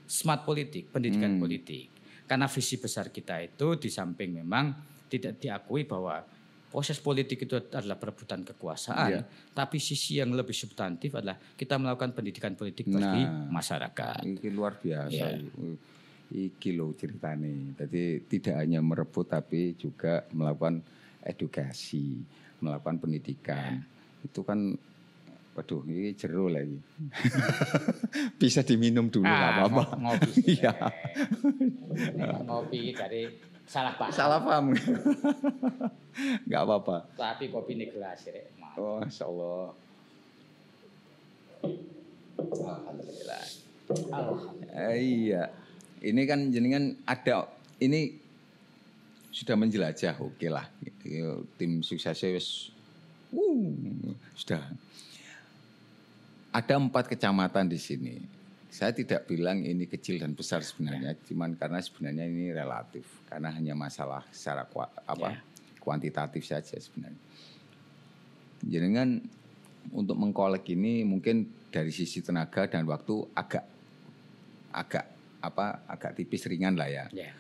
[0.08, 1.40] smart politik, pendidikan Hmm.
[1.40, 1.88] politik.
[2.24, 4.72] Karena visi besar kita itu di samping memang
[5.08, 6.20] tidak diakui bahwa
[6.68, 9.20] proses politik itu adalah perebutan kekuasaan, Iya.
[9.50, 13.48] tapi sisi yang lebih substantif adalah kita melakukan pendidikan politik bagi Nah.
[13.48, 14.20] masyarakat.
[14.22, 15.08] Iki luar biasa.
[15.08, 15.40] Iya.
[16.28, 17.72] Iki loh ceritane.
[17.74, 20.84] Jadi tidak hanya merebut tapi juga melakukan
[21.22, 22.20] edukasi,
[22.60, 23.80] melakukan pendidikan.
[24.20, 24.76] Itu kan
[25.54, 26.76] waduh ini jeru lagi.
[28.36, 29.82] Bisa diminum dulu Ah, apa-apa.
[29.88, 30.30] ngo- ngopi.
[30.54, 30.72] Iya.
[32.44, 33.22] ngopi dari
[33.68, 34.12] salah paham.
[34.16, 34.72] Salah paham.
[36.48, 36.96] Nggak apa-apa.
[37.14, 38.42] Tapi kopi ini gelas ya.
[38.80, 39.64] Oh, Masya Allah.
[42.38, 43.44] Alhamdulillah.
[43.92, 44.92] Alhamdulillah.
[44.96, 45.44] Eh, iya.
[46.00, 47.50] Ini kan jenengan ada
[47.82, 48.16] ini
[49.34, 50.66] sudah menjelajah oke lah.
[51.04, 52.72] Yo, Tim suksesnya wis
[53.34, 54.62] uh, sudah
[56.54, 58.37] ada empat kecamatan di sini.
[58.78, 63.74] Saya tidak bilang ini kecil dan besar sebenarnya, cuman karena sebenarnya ini relatif karena hanya
[63.74, 65.42] masalah secara kua- apa Ya.
[65.82, 67.18] kuantitatif saja sebenarnya.
[68.62, 69.18] Jenengan
[69.90, 73.66] untuk mengkolek ini mungkin dari sisi tenaga dan waktu agak
[74.70, 75.06] agak
[75.42, 77.10] apa agak tipis ringan lah ya.
[77.10, 77.34] Ya.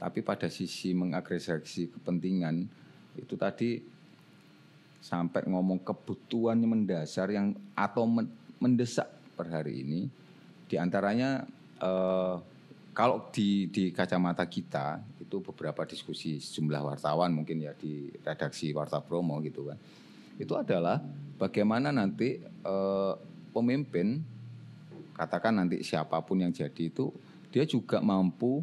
[0.00, 2.64] Tapi pada sisi mengagregasi kepentingan
[3.20, 3.76] itu tadi
[5.04, 9.04] sampai ngomong kebutuhan yang mendasar yang atau men- mendesak
[9.36, 10.00] per hari ini
[10.68, 11.48] di antaranya
[11.80, 12.36] eh,
[12.92, 19.00] kalau di di kacamata kita itu beberapa diskusi sejumlah wartawan mungkin ya di redaksi Warta
[19.00, 19.78] Promo gitu kan.
[20.36, 21.00] Itu adalah
[21.40, 23.14] bagaimana nanti eh,
[23.56, 24.20] pemimpin
[25.16, 27.10] katakan nanti siapa pun yang jadi itu
[27.48, 28.60] dia juga mampu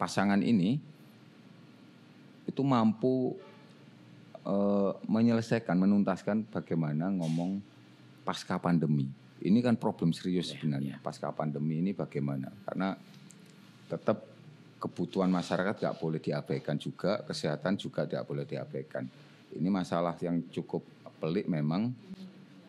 [0.00, 0.80] pasangan ini
[2.48, 3.36] itu mampu
[4.46, 7.60] eh, menyelesaikan menuntaskan bagaimana ngomong
[8.22, 10.98] pasca pandemi ini kan problem serius sebenarnya.
[10.98, 12.50] pasca pandemi ini bagaimana?
[12.66, 12.94] Karena
[13.86, 14.26] tetap
[14.78, 19.06] kebutuhan masyarakat nggak boleh diabaikan juga kesehatan juga tidak boleh diabaikan.
[19.54, 20.82] Ini masalah yang cukup
[21.18, 21.94] pelik memang.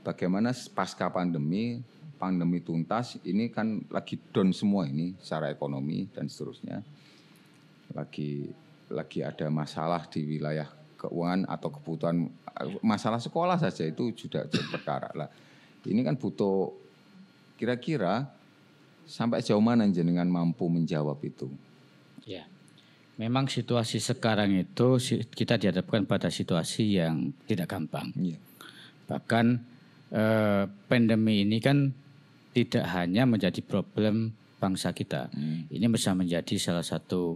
[0.06, 1.82] Bagaimana pasca pandemi
[2.20, 6.82] pandemi tuntas ini kan lagi down semua ini secara ekonomi dan seterusnya.
[7.96, 8.46] Lagi
[8.90, 12.28] lagi ada masalah di wilayah keuangan atau kebutuhan
[12.84, 15.30] masalah sekolah saja itu sudah jadi perkara lah
[15.88, 16.74] ini kan butuh
[17.56, 18.28] kira-kira
[19.08, 21.48] sampai jauh mana jenengan mampu menjawab itu
[22.30, 22.46] Ya.
[23.18, 24.96] Memang situasi sekarang itu
[25.34, 28.14] kita dihadapkan pada situasi yang tidak gampang.
[28.16, 28.38] Iya.
[29.10, 29.46] Bahkan
[30.14, 31.92] eh, pandemi ini kan
[32.56, 35.28] tidak hanya menjadi problem bangsa kita.
[35.36, 35.68] Hmm.
[35.68, 37.36] Ini bisa menjadi salah satu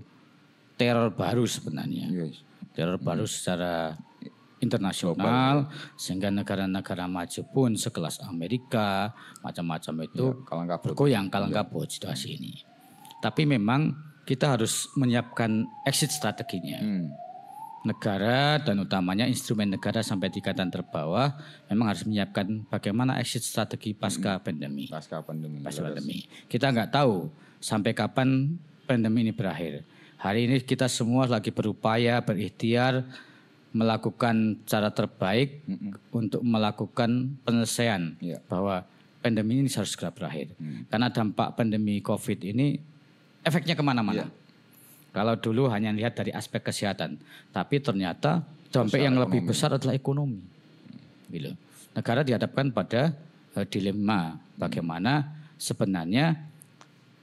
[0.79, 2.07] teror baru sebenarnya.
[2.07, 2.39] Yes.
[2.77, 3.97] Teror baru secara
[4.63, 5.67] internasional
[5.99, 9.11] sehingga negara-negara maju pun sekelas Amerika
[9.43, 10.79] macam-macam itu kabut.
[10.79, 12.63] bergoyang kalang kabut situasi ini.
[13.19, 13.91] Tapi memang
[14.23, 16.79] kita harus menyiapkan exit strateginya.
[16.79, 17.11] Hmm.
[17.83, 21.35] Negara dan utamanya instrumen negara sampai tingkatan terbawah
[21.67, 24.87] memang harus menyiapkan bagaimana exit strategi pasca pandemi.
[24.87, 25.59] Pasca pandemi.
[25.59, 26.23] Pasca pandemi.
[26.47, 27.27] Kita nggak tahu
[27.59, 28.55] sampai kapan
[28.87, 29.83] pandemi ini berakhir.
[30.23, 33.03] Hari ini kita semua lagi berupaya berikhtiar
[33.73, 35.65] melakukan cara terbaik
[36.13, 38.37] untuk melakukan penyelesaian Iya.
[38.45, 38.85] bahwa
[39.19, 40.53] pandemi ini harus segera berakhir.
[40.93, 42.77] Karena dampak pandemi COVID ini
[43.41, 44.29] efeknya ke mana-mana.
[45.13, 47.17] Kalau dulu hanya lihat dari aspek kesehatan,
[47.53, 50.41] tapi ternyata dampak yang lebih besar adalah ekonomi.
[51.29, 51.53] Gitu.
[51.93, 53.13] Negara dihadapkan pada
[53.53, 56.52] eh, dilema bagaimana sebenarnya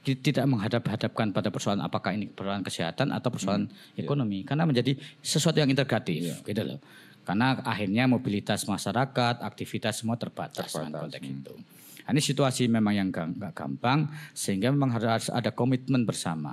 [0.01, 4.41] tidak menghadap-hadapkan pada persoalan apakah ini persoalan kesehatan atau persoalan ekonomi.
[4.41, 6.81] Karena menjadi sesuatu yang integratif gitu loh.
[7.21, 11.53] Karena akhirnya mobilitas masyarakat, aktivitas semua terbatas, dengan konteks itu.
[12.01, 16.49] Nah, ini situasi memang yang nggak gampang sehingga memang harus ada komitmen bersama.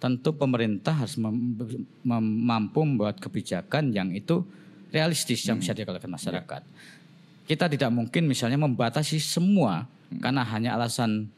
[0.00, 1.52] Tentu pemerintah harus mem-
[2.00, 4.40] mem- mampu membuat kebijakan yang itu
[4.88, 6.62] realistis yang bisa dikeluarkan masyarakat.
[7.46, 9.84] Kita tidak mungkin misalnya membatasi semua
[10.18, 11.28] karena hanya alasan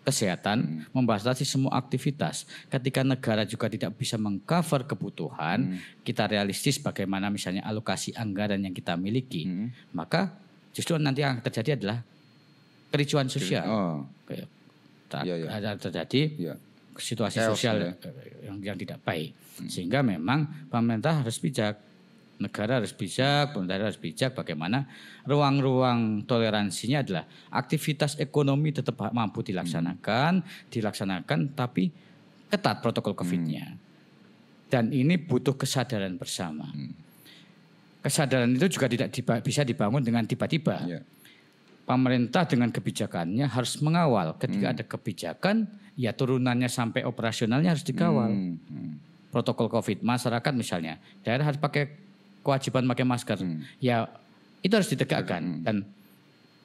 [0.00, 2.48] kesehatan, membatasi semua aktivitas.
[2.72, 8.96] Ketika negara juga tidak bisa mengcover kebutuhan, kita realistis bagaimana misalnya alokasi anggaran yang kita
[8.96, 9.44] miliki,
[9.92, 10.32] maka
[10.72, 11.98] justru nanti yang terjadi adalah
[12.90, 13.64] kericuan sosial.
[13.68, 13.98] Oh,
[15.10, 15.46] tak- iya.
[15.50, 16.54] ada terjadi iya.
[16.94, 17.90] situasi Chaos, sosial ya.
[17.90, 19.34] eh, yang yang tidak baik.
[19.66, 21.76] Sehingga memang pemerintah harus bijak,
[22.40, 24.88] negara harus bijak, pemerintah harus bijak bagaimana
[25.28, 30.40] ruang-ruang toleransinya adalah aktivitas ekonomi tetap mampu dilaksanakan,
[30.72, 31.92] dilaksanakan tapi
[32.48, 33.76] ketat protokol Covid-nya.
[34.66, 36.66] Dan ini butuh kesadaran bersama.
[38.00, 41.00] Kesadaran itu juga tidak diba- bisa dibangun dengan tiba-tiba Iya.
[41.84, 44.38] pemerintah dengan kebijakannya harus mengawal.
[44.40, 48.30] Ketika ada kebijakan, ya turunannya sampai operasionalnya harus dikawal.
[48.30, 48.92] Hmm, hmm.
[49.34, 52.09] Protokol COVID masyarakat misalnya, daerah harus pakai
[52.40, 53.38] kewajiban pakai masker.
[53.80, 54.08] Ya
[54.60, 55.88] itu harus ditegakkan dan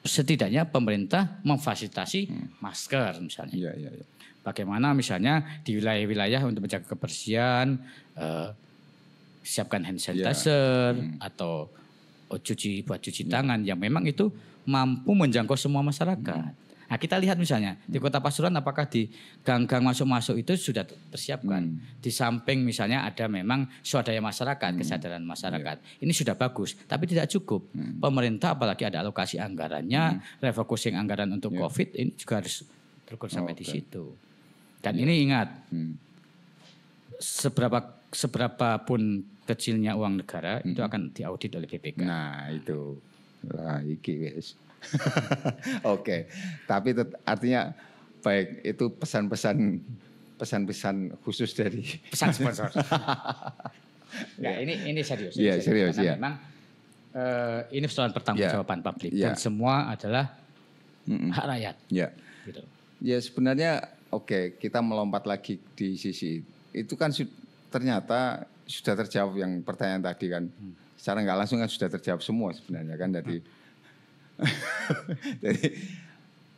[0.06, 2.30] setidaknya pemerintah memfasilitasi
[2.62, 3.54] masker misalnya.
[3.56, 4.06] Iya, iya, iya.
[4.46, 7.74] Bagaimana misalnya di wilayah-wilayah untuk menjaga kebersihan,
[8.14, 8.48] eh,
[9.42, 11.66] siapkan hand sanitizer atau
[12.30, 14.30] oh, cuci buat cuci tangan yang memang itu
[14.66, 16.65] mampu menjangkau semua masyarakat.
[16.86, 19.10] Nah kita lihat misalnya di Kota Pasuruan apakah di
[19.42, 21.78] gang-gang masuk-masuk itu sudah tersiapkan.
[21.98, 25.82] Di samping misalnya ada memang swadaya masyarakat, kesadaran masyarakat.
[25.98, 27.66] Ini sudah bagus, tapi tidak cukup.
[27.74, 32.62] Pemerintah apalagi ada alokasi anggarannya, refocusing anggaran untuk COVID ini juga harus
[33.02, 34.14] terukur sampai di situ.
[34.78, 35.98] Dan ini ingat, Hmm.
[37.18, 42.02] seberapa seberapa pun kecilnya uang negara itu akan diaudit oleh BPK.
[42.02, 42.98] Nah, itu.
[43.46, 44.58] Wah, iki wis.
[45.94, 46.26] Oke.
[46.64, 47.72] Tapi tet- artinya
[48.20, 49.56] baik itu pesan-pesan
[50.36, 52.68] pesan-pesan khusus dari Pesan sponsor.
[54.38, 55.34] Enggak, ini ini serius.
[55.36, 56.14] Iya, serius, Karena iya.
[56.16, 56.34] Memang
[57.12, 59.32] eh, ini persoalan pertanggungjawaban publik Iya.
[59.32, 60.32] dan semua adalah
[61.04, 61.30] Mm-mm.
[61.30, 61.76] hak rakyat.
[61.88, 62.08] ya.
[62.44, 62.62] Gitu.
[62.98, 63.72] Ya sebenarnya
[64.08, 66.40] oke kita melompat lagi di sisi
[66.72, 67.28] itu kan su-
[67.68, 70.44] ternyata sudah terjawab yang pertanyaan tadi kan.
[70.96, 73.36] Secara nggak langsung kan sudah terjawab semua sebenarnya kan dari
[75.42, 75.66] Jadi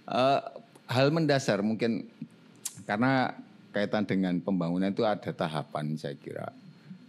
[0.09, 0.41] eh,
[0.89, 2.09] hal mendasar mungkin
[2.89, 3.35] karena
[3.71, 6.49] kaitan dengan pembangunan itu ada tahapan saya kira.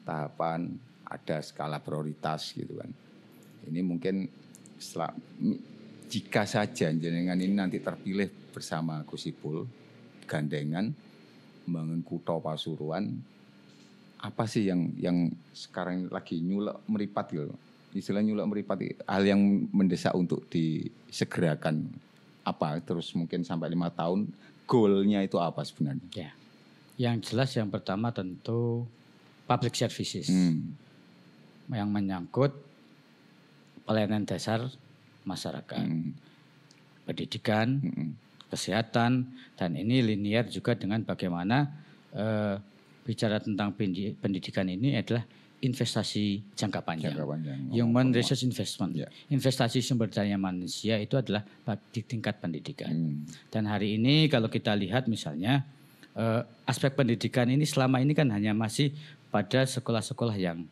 [0.03, 0.69] Tahapan
[1.10, 2.91] ada skala prioritas gitu kan.
[3.69, 4.29] Ini mungkin
[4.79, 5.13] setelah
[6.10, 9.67] jika saja jenengan ini nanti terpilih bersama Gus Ipul
[10.25, 10.89] gandengan
[11.69, 13.13] membangun Kuto Pasuruan
[14.19, 17.55] apa sih yang yang sekarang lagi nyulek meripat gitu
[17.91, 21.89] istilah nyulek meripat i- hal yang mendesak untuk disegerakan
[22.41, 24.30] apa terus mungkin sampai lima tahun
[24.63, 26.32] goalnya itu apa sebenarnya Ya.
[26.99, 28.84] Yang jelas yang pertama tentu
[29.45, 30.75] public services Hmm.
[31.67, 32.52] yang menyangkut
[33.84, 34.67] pelayanan dasar
[35.23, 36.12] masyarakat, Hmm.
[37.04, 38.10] pendidikan, Hmm.
[38.49, 39.25] kesehatan
[39.56, 41.71] dan ini linear juga dengan bagaimana
[42.10, 42.58] eh,
[43.04, 45.21] bicara tentang pendi- pendidikan ini adalah
[45.60, 47.12] investasi jangka panjang.
[47.15, 47.60] Jangka panjang.
[47.75, 48.95] Human resource investment.
[48.95, 49.07] Ya.
[49.27, 51.43] Investasi sumber daya manusia itu adalah
[51.91, 52.91] di tingkat pendidikan.
[52.91, 53.27] Hmm.
[53.51, 55.67] Dan hari ini kalau kita lihat misalnya
[56.15, 58.95] eh, aspek pendidikan ini selama ini kan hanya masih
[59.29, 60.63] pada sekolah-sekolah yang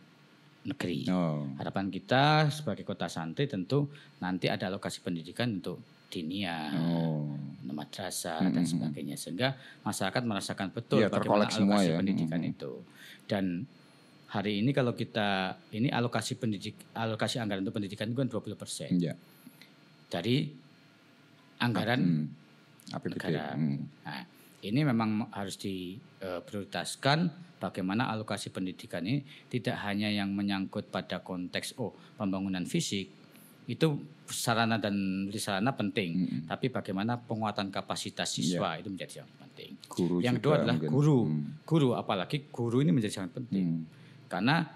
[0.67, 1.07] negeri.
[1.07, 1.47] Oh.
[1.55, 3.88] Harapan kita sebagai kota santri tentu
[4.19, 7.35] nanti ada alokasi pendidikan untuk dinia, Oh.
[7.67, 11.97] madrasah dan sebagainya sehingga masyarakat merasakan betul Iya, bagaimana terkolek semua alokasi ya.
[11.99, 12.71] pendidikan itu
[13.27, 13.43] dan
[14.28, 15.28] hari ini kalau kita
[15.71, 19.15] ini alokasi pendidik alokasi anggaran untuk pendidikan itu kan 20 persen Ya.
[20.05, 20.51] dari
[21.57, 22.28] anggaran Hmm.
[22.89, 23.15] APBD.
[23.17, 23.51] negara.
[23.53, 23.84] Hmm.
[24.01, 24.23] Nah,
[24.61, 27.17] ini memang harus diprioritaskan
[27.57, 33.09] bagaimana alokasi pendidikan ini tidak hanya yang menyangkut pada konteks oh pembangunan fisik
[33.65, 33.88] itu
[34.25, 34.95] sarana dan
[35.34, 36.41] sarana penting, Hmm.
[36.47, 39.71] tapi bagaimana penguatan kapasitas siswa itu menjadi sangat penting.
[39.86, 40.89] Guru yang kedua adalah mungkin.
[40.89, 41.43] guru, Hmm.
[41.63, 43.84] guru apalagi guru ini menjadi sangat penting Hmm.
[44.28, 44.67] Karena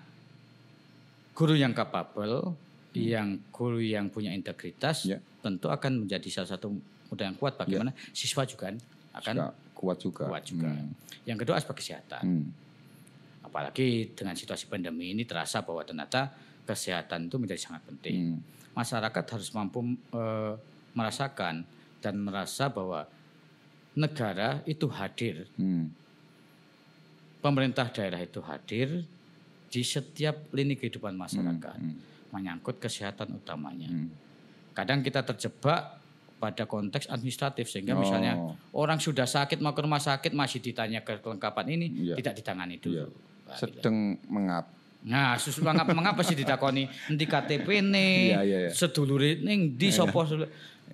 [1.32, 2.56] guru yang kapabel,
[2.92, 5.20] yang guru yang punya integritas, Ya.
[5.40, 6.76] tentu akan menjadi salah satu
[7.08, 8.72] modal yang kuat bagaimana siswa juga
[9.16, 9.36] akan
[9.76, 10.28] kuat juga.
[10.28, 10.70] kuat juga.
[10.72, 10.92] Hmm.
[11.28, 12.24] Yang kedua aspek kesehatan.
[12.24, 12.46] Hmm.
[13.42, 16.32] Apalagi dengan situasi pandemi ini terasa bahwa ternyata
[16.64, 18.16] kesehatan itu menjadi sangat penting.
[18.36, 18.40] Hmm.
[18.72, 19.84] Masyarakat harus mampu
[20.16, 20.54] eh,
[20.96, 21.64] merasakan
[22.04, 23.08] dan merasa bahwa
[23.96, 25.92] negara itu hadir, Hmm.
[27.42, 29.04] pemerintah daerah itu hadir
[29.72, 31.96] di setiap lini kehidupan masyarakat, Hmm.
[32.30, 33.88] menyangkut kesehatan utamanya.
[33.88, 34.12] Hmm.
[34.72, 36.00] Kadang kita terjebak
[36.38, 38.00] pada konteks administratif sehingga Oh.
[38.00, 38.34] misalnya
[38.74, 42.16] orang sudah sakit mau ke rumah sakit masih ditanya ke kelengkapan ini Iya.
[42.18, 42.98] tidak ditangani dulu.
[42.98, 43.06] Iya.
[43.46, 43.98] Wah, Sedang
[44.28, 44.66] mengap.
[45.02, 48.72] Nah, susu mengapa mengapa sih ditakoni endi KTP nih, Iya, iya, iya.
[48.72, 50.22] sedulure ning di sopo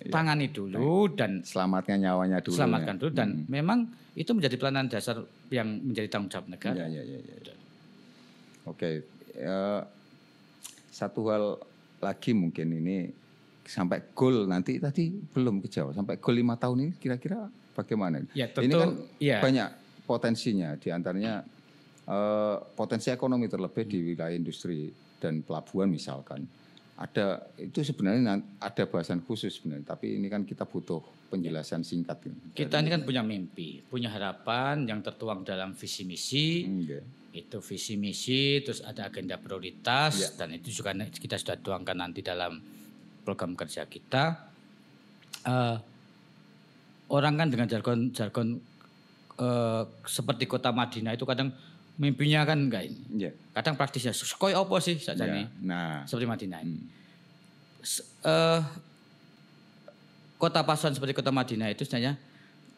[0.08, 2.54] tangani dulu dan Selamatkan nyawanya dulu.
[2.54, 3.00] selamatkan ya.
[3.00, 3.78] dulu dan memang
[4.14, 5.16] itu menjadi pelayanan dasar
[5.48, 6.76] yang menjadi tanggung jawab negara.
[6.76, 7.54] Ya, ya, ya, ya.
[8.68, 9.82] Oke, ya,
[10.92, 11.44] satu hal
[11.98, 13.08] lagi mungkin ini
[13.64, 18.24] sampai gol nanti tadi belum kejawab sampai gol lima tahun ini kira-kira bagaimana?
[18.32, 18.90] Ya, ini tentu, kan
[19.20, 19.38] ya.
[19.40, 19.68] banyak
[20.08, 21.44] potensinya di antaranya
[22.08, 24.88] eh, potensi ekonomi terlebih di wilayah industri
[25.20, 26.48] dan pelabuhan misalkan
[26.98, 30.98] ada itu sebenarnya ada bahasan khusus sebenarnya tapi ini kan kita butuh
[31.28, 32.56] penjelasan singkat ini.
[32.56, 36.98] Kita ini kan punya mimpi, punya harapan yang tertuang dalam visi misi, Oke.
[37.46, 40.28] Itu visi misi, terus ada agenda prioritas Ya.
[40.34, 42.58] dan itu juga kita sudah tuangkan nanti dalam
[43.22, 44.50] program kerja kita.
[45.46, 45.76] Eh,
[47.12, 48.58] orang kan dengan jargon jargon
[49.38, 51.54] eh, seperti kota Madinah itu kadang
[51.98, 53.28] mimpinya kan enggak ini.
[53.28, 53.30] Ya.
[53.54, 55.46] Kadang praktisnya koyo apa sih saja Ya.
[55.62, 56.78] Nah, seperti Madinah ini.
[56.78, 56.96] Hmm.
[58.26, 58.60] Eh,
[60.38, 62.14] kota Pasuruan seperti kota Madinah itu sebenarnya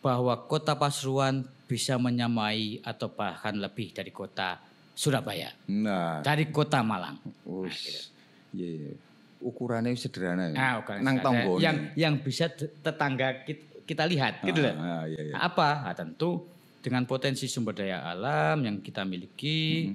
[0.00, 4.58] bahwa kota Pasuruan bisa menyamai atau bahkan lebih dari kota
[4.90, 7.22] Surabaya, nah, dari kota Malang.
[7.46, 8.10] Us,
[8.50, 8.92] iya, iya.
[9.38, 10.58] ukurannya sederhana ya.
[10.58, 11.16] Nah, bukan Nang
[11.62, 14.74] yang yang bisa te- tetangga kita, kita lihat gitu loh.
[14.82, 15.32] Ah, iya, iya.
[15.38, 15.86] Nah, apa?
[15.86, 16.42] Nah, tentu
[16.82, 19.94] dengan potensi sumber daya alam yang kita miliki,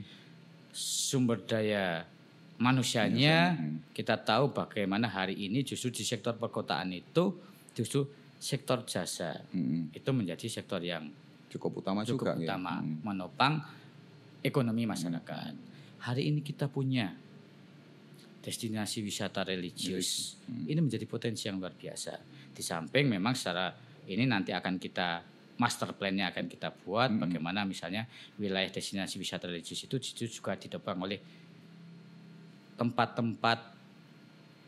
[0.71, 2.07] sumber daya
[2.55, 3.59] manusianya,
[3.91, 7.35] kita tahu bagaimana hari ini justru di sektor perkotaan itu
[7.75, 8.07] justru
[8.39, 9.91] sektor jasa Mm-mm.
[9.91, 11.11] itu menjadi sektor yang
[11.55, 12.31] Cukup utama cukup juga.
[12.35, 12.51] ya.
[12.51, 12.99] utama Mm.
[13.01, 13.53] menopang
[14.41, 15.53] ekonomi masyarakat.
[16.01, 17.15] Hari ini kita punya
[18.39, 20.37] destinasi wisata religius.
[20.45, 22.13] Ini menjadi potensi yang luar biasa.
[22.51, 23.73] Di samping memang secara
[24.05, 25.23] ini nanti akan kita
[25.55, 30.99] master plan-nya akan kita buat bagaimana misalnya wilayah destinasi wisata religius itu justru juga didopang
[30.99, 31.17] oleh
[32.75, 33.59] tempat-tempat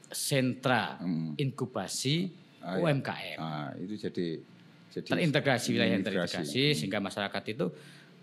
[0.08, 1.36] sentra Mm.
[1.36, 2.84] inkubasi Ah, iya.
[2.84, 4.40] UMKM Ah, itu jadi
[4.90, 6.34] jadi terintegrasi wilayah yang integrasi.
[6.38, 7.66] terintegrasi sehingga masyarakat itu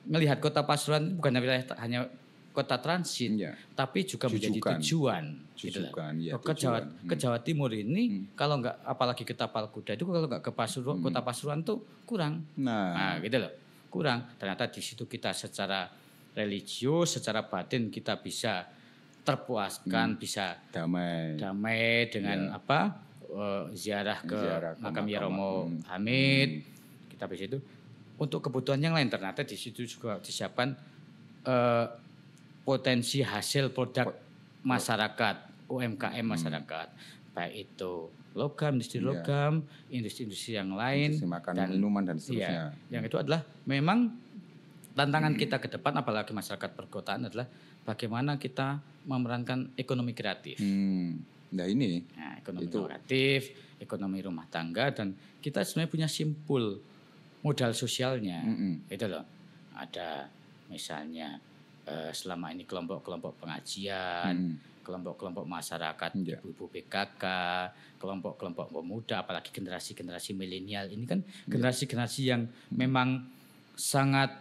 [0.04, 2.08] melihat kota Pasuruan bukan wilayah hanya
[2.50, 3.52] kota transit Iya.
[3.74, 4.78] tapi juga menjadi Jujukan.
[4.78, 5.80] tujuan gitu.
[5.80, 6.78] Jujukan, ya, Oh, ke Jawa.
[6.78, 7.04] Hmm.
[7.04, 10.96] ke Jawa Timur ini kalau nggak apalagi ke Tapal Kuda itu kalau nggak ke Pasuruan
[10.96, 11.04] Hmm.
[11.04, 13.50] kota Pasuruan tuh kurang Nah, nah gitu loh
[13.88, 15.90] kurang ternyata di situ kita secara
[16.32, 18.66] religius secara batin kita bisa
[19.24, 21.34] terpuaskan bisa damai.
[21.34, 23.03] damai dengan apa
[23.34, 24.42] eh, ziarah ke Iya.
[24.46, 25.90] Ziarah makam Yeromo hmm.
[25.90, 26.50] Hamid
[27.10, 27.58] kita bisa itu
[28.14, 30.74] untuk kebutuhan yang lain ternyata di situ juga disiapkan
[31.44, 31.86] eh,
[32.64, 34.14] potensi hasil produk
[34.64, 36.88] masyarakat UMKM masyarakat
[37.34, 39.04] baik itu logam industri Hmm.
[39.04, 39.10] Iya.
[39.14, 39.52] logam
[39.90, 42.50] industri-industri yang lain Industri makanan, dan minuman dan seterusnya.
[42.50, 42.64] Iya.
[42.98, 43.98] Yang itu adalah memang
[44.94, 47.46] tantangan kita ke depan apalagi masyarakat perkotaan adalah
[47.82, 50.58] bagaimana kita memerankan ekonomi kreatif.
[50.62, 51.20] Hmm.
[51.54, 52.80] Nah, ini Nah, ekonomi Itu.
[52.84, 53.40] kreatif,
[53.78, 56.82] ekonomi rumah tangga dan kita sebenarnya punya simpul
[57.40, 58.42] modal sosialnya.
[58.42, 58.88] Mm-mm.
[58.88, 59.24] Itu loh.
[59.72, 60.26] Ada
[60.66, 61.38] misalnya
[61.84, 64.56] eh, selama ini kelompok-kelompok pengajian, Mm.
[64.80, 66.40] kelompok-kelompok masyarakat, Iya.
[66.40, 67.24] ibu-ibu PKK,
[67.96, 73.28] kelompok-kelompok pemuda, apalagi generasi-generasi milenial ini kan generasi-generasi yang memang
[73.76, 74.32] sangat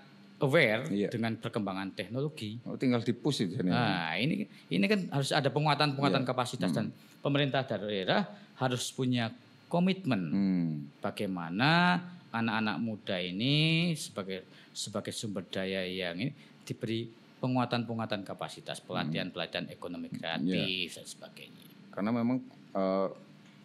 [0.44, 1.08] aware Iya.
[1.08, 2.60] dengan perkembangan teknologi.
[2.68, 3.56] oh, tinggal dipus itu.
[3.56, 3.72] Jan, ya.
[3.72, 6.28] Nah, ini ini kan harus ada penguatan-penguatan Iya.
[6.28, 6.92] kapasitas dan
[7.24, 9.32] pemerintah daerah harus punya
[9.72, 10.70] komitmen Hmm.
[11.00, 11.98] bagaimana
[12.30, 16.34] anak-anak muda ini sebagai sebagai sumber daya yang ini
[16.64, 17.08] diberi
[17.40, 21.64] penguatan-penguatan kapasitas, pelatihan-pelatihan ekonomi kreatif dan sebagainya.
[21.90, 22.40] Karena memang
[22.74, 23.08] eh,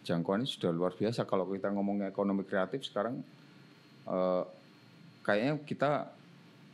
[0.03, 1.25] jangkauannya sudah luar biasa.
[1.25, 3.23] Kalau kita ngomongin ekonomi kreatif sekarang
[4.05, 4.43] eh,
[5.21, 5.91] kayaknya kita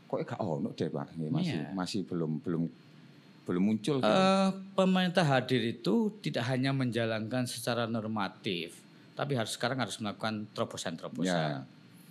[0.05, 1.73] kok gak ono deh pak, Ini masih Iya.
[1.73, 2.63] masih belum belum
[3.45, 4.01] belum muncul.
[4.01, 4.09] gitu.
[4.09, 8.73] Eh, pemerintah hadir itu tidak hanya menjalankan secara normatif,
[9.13, 11.61] tapi harus sekarang harus melakukan terobosan-terobosan.
[11.61, 11.61] Ya.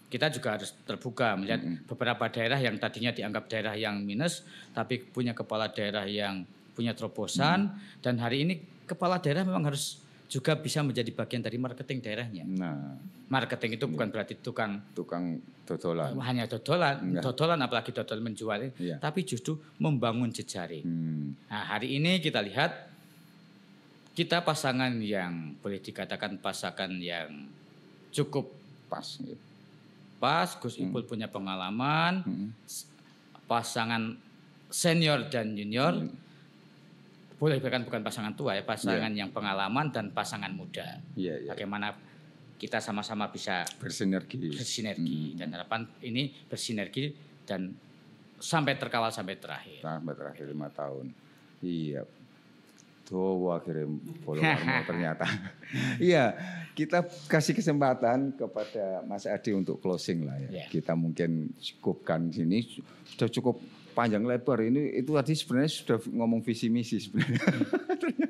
[0.06, 1.58] Kita juga harus terbuka melihat
[1.90, 7.70] beberapa daerah yang tadinya dianggap daerah yang minus, tapi punya kepala daerah yang punya terobosan
[7.98, 12.44] dan hari ini kepala daerah memang harus juga bisa menjadi bagian dari marketing daerahnya.
[12.48, 16.12] Nah, Marketing itu bukan berarti tukang tukang dodolan.
[16.20, 17.22] hanya dodolan, Enggak.
[17.24, 19.00] dodolan apalagi dodol menjual, Iya.
[19.00, 20.84] tapi justru membangun jejaring.
[20.84, 21.26] Hmm.
[21.48, 22.92] Nah, hari ini kita lihat
[24.14, 27.48] kita pasangan yang boleh dikatakan pasangan yang
[28.12, 28.52] cukup
[28.86, 29.18] Pas.
[30.20, 30.48] pas.
[30.54, 32.48] Gus Ipul punya pengalaman, Hmm.
[33.44, 34.14] pasangan
[34.68, 36.06] senior dan junior.
[37.34, 41.02] Boleh bahkan bukan pasangan tua ya, pasangan yang pengalaman dan pasangan muda.
[41.18, 41.50] Iya, iya.
[41.52, 41.92] Bagaimana
[42.54, 44.54] kita sama-sama bisa Bersinergi.
[44.54, 47.10] bersinergi dan harapan ini bersinergi
[47.44, 47.74] dan
[48.38, 49.82] sampai terkawal sampai terakhir.
[49.82, 51.10] Sampai terakhir lima tahun.
[51.60, 52.06] Iya.
[53.04, 53.84] Tuh akhirnya
[54.24, 54.56] follower
[54.88, 55.28] ternyata.
[56.00, 56.32] iya,
[56.72, 60.48] kita kasih kesempatan kepada Mas Adi untuk closing lah ya.
[60.48, 60.66] Iya.
[60.72, 62.64] Kita mungkin cukupkan sini
[63.04, 63.60] sudah cukup
[63.94, 67.40] panjang lebar ini itu tadi sebenarnya sudah ngomong visi misi sebenarnya.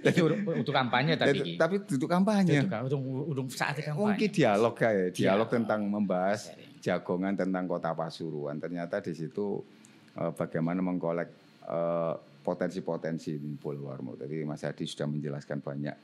[0.00, 1.58] Itu untuk kampanye tapi.
[1.58, 2.62] tapi untuk kampanye.
[2.62, 4.14] Untuk, untuk saat kampanye.
[4.14, 5.48] Mungkin dialog kayak dialog Dialog.
[5.50, 6.40] tentang membahas
[6.78, 8.56] jagongan tentang kota Pasuruan.
[8.62, 9.60] Ternyata di situ
[10.14, 11.30] eh, bagaimana mengkolek
[11.66, 14.16] eh, potensi-potensi di Polwarmo.
[14.16, 15.96] Tadi Mas Hadi sudah menjelaskan banyak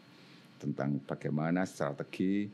[0.56, 2.48] tentang bagaimana strategi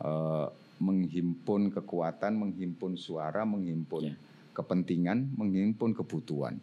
[0.00, 0.46] eh,
[0.80, 4.16] menghimpun kekuatan, menghimpun suara, menghimpun Ya.
[4.60, 6.60] Kepentingan, menghimpun kebutuhan.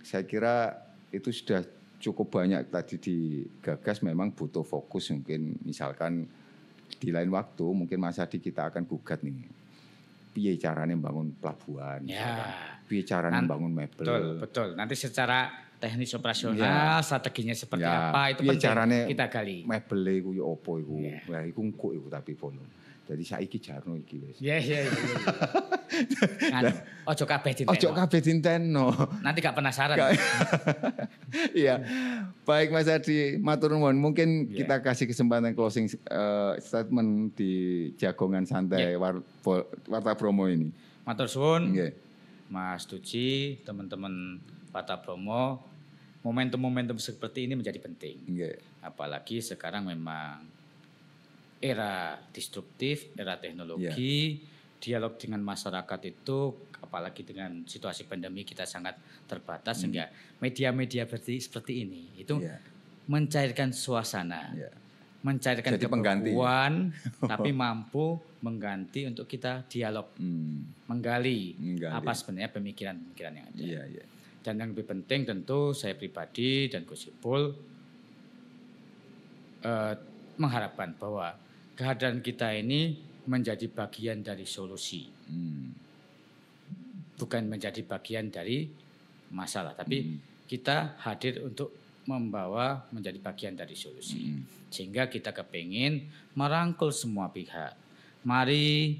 [0.00, 0.72] Saya kira
[1.10, 1.64] itu sudah
[1.98, 6.24] cukup banyak tadi digagas memang butuh fokus mungkin misalkan
[6.94, 9.34] di lain waktu mungkin Mas Hadi kita akan gugat nih
[10.30, 12.54] piye caranya bangun pelabuhan Ya.
[12.86, 14.68] piye caranya Nan- bangun mebel Betul, betul.
[14.72, 19.58] Nanti secara teknis operasional, strateginya seperti Ya, apa itu piye penting carane kita gali.
[19.62, 21.18] mebel iku ya apa iku Ya.
[21.26, 22.62] Wah, iku engko iku tapi polo
[23.08, 24.92] jadi saiki jarno iki wis Ya, ya, ya.
[24.92, 24.92] ya.
[26.52, 26.68] Anu,
[27.08, 27.96] ojo kabeh ojo dintekno.
[27.96, 28.86] kabeh dintenno
[29.24, 29.96] Nanti gak penasaran.
[31.52, 31.80] Iya.
[32.44, 33.96] Baik Mas Hadi, matur nuwun.
[33.96, 34.64] Mungkin Iya.
[34.64, 37.52] kita kasih kesempatan closing eh, statement di
[37.96, 39.00] Jagongan Santai Iya.
[39.00, 39.20] War,
[39.84, 40.72] Warta Bromo ini.
[41.04, 41.72] Matur suwun.
[41.72, 41.92] Nggih.
[42.48, 45.60] Mas Tuci, teman-teman Pata Bromo,
[46.20, 48.24] momentum-momentum seperti ini menjadi penting.
[48.24, 48.56] Nggih.
[48.80, 50.44] Apalagi sekarang memang
[51.58, 54.38] era destruktif, era teknologi,
[54.78, 56.38] dialog dengan masyarakat itu
[56.78, 58.94] apalagi dengan situasi pandemi kita sangat
[59.26, 60.06] terbatas sehingga
[60.38, 62.62] media-media seperti seperti ini itu Iya.
[63.10, 64.70] mencairkan suasana, Iya.
[65.26, 65.82] mencairkan Jadi
[67.26, 70.62] tapi mampu mengganti untuk kita dialog, Hmm.
[70.86, 71.90] menggali, Menggali.
[71.90, 73.58] apa sebenarnya pemikiran-pemikiran yang ada.
[73.58, 74.04] Iya, iya.
[74.46, 77.50] Dan yang lebih penting tentu saya pribadi dan Gus Ipul
[79.58, 79.94] eh,
[80.38, 81.34] mengharapkan bahwa
[81.78, 82.98] kehadiran kita ini
[83.30, 85.70] menjadi bagian dari solusi, Hmm.
[87.14, 88.66] bukan menjadi bagian dari
[89.30, 90.18] masalah, tapi Hmm.
[90.50, 91.70] kita hadir untuk
[92.08, 94.16] membawa menjadi bagian dari solusi.
[94.18, 94.42] Hmm.
[94.72, 97.76] Sehingga kita kepingin merangkul semua pihak.
[98.24, 98.98] Mari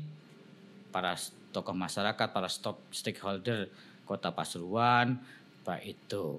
[0.93, 1.17] para
[1.51, 2.49] tokoh masyarakat, para
[2.93, 3.73] stakeholder
[4.05, 5.19] Kota Pasuruan,
[5.65, 6.37] baik itu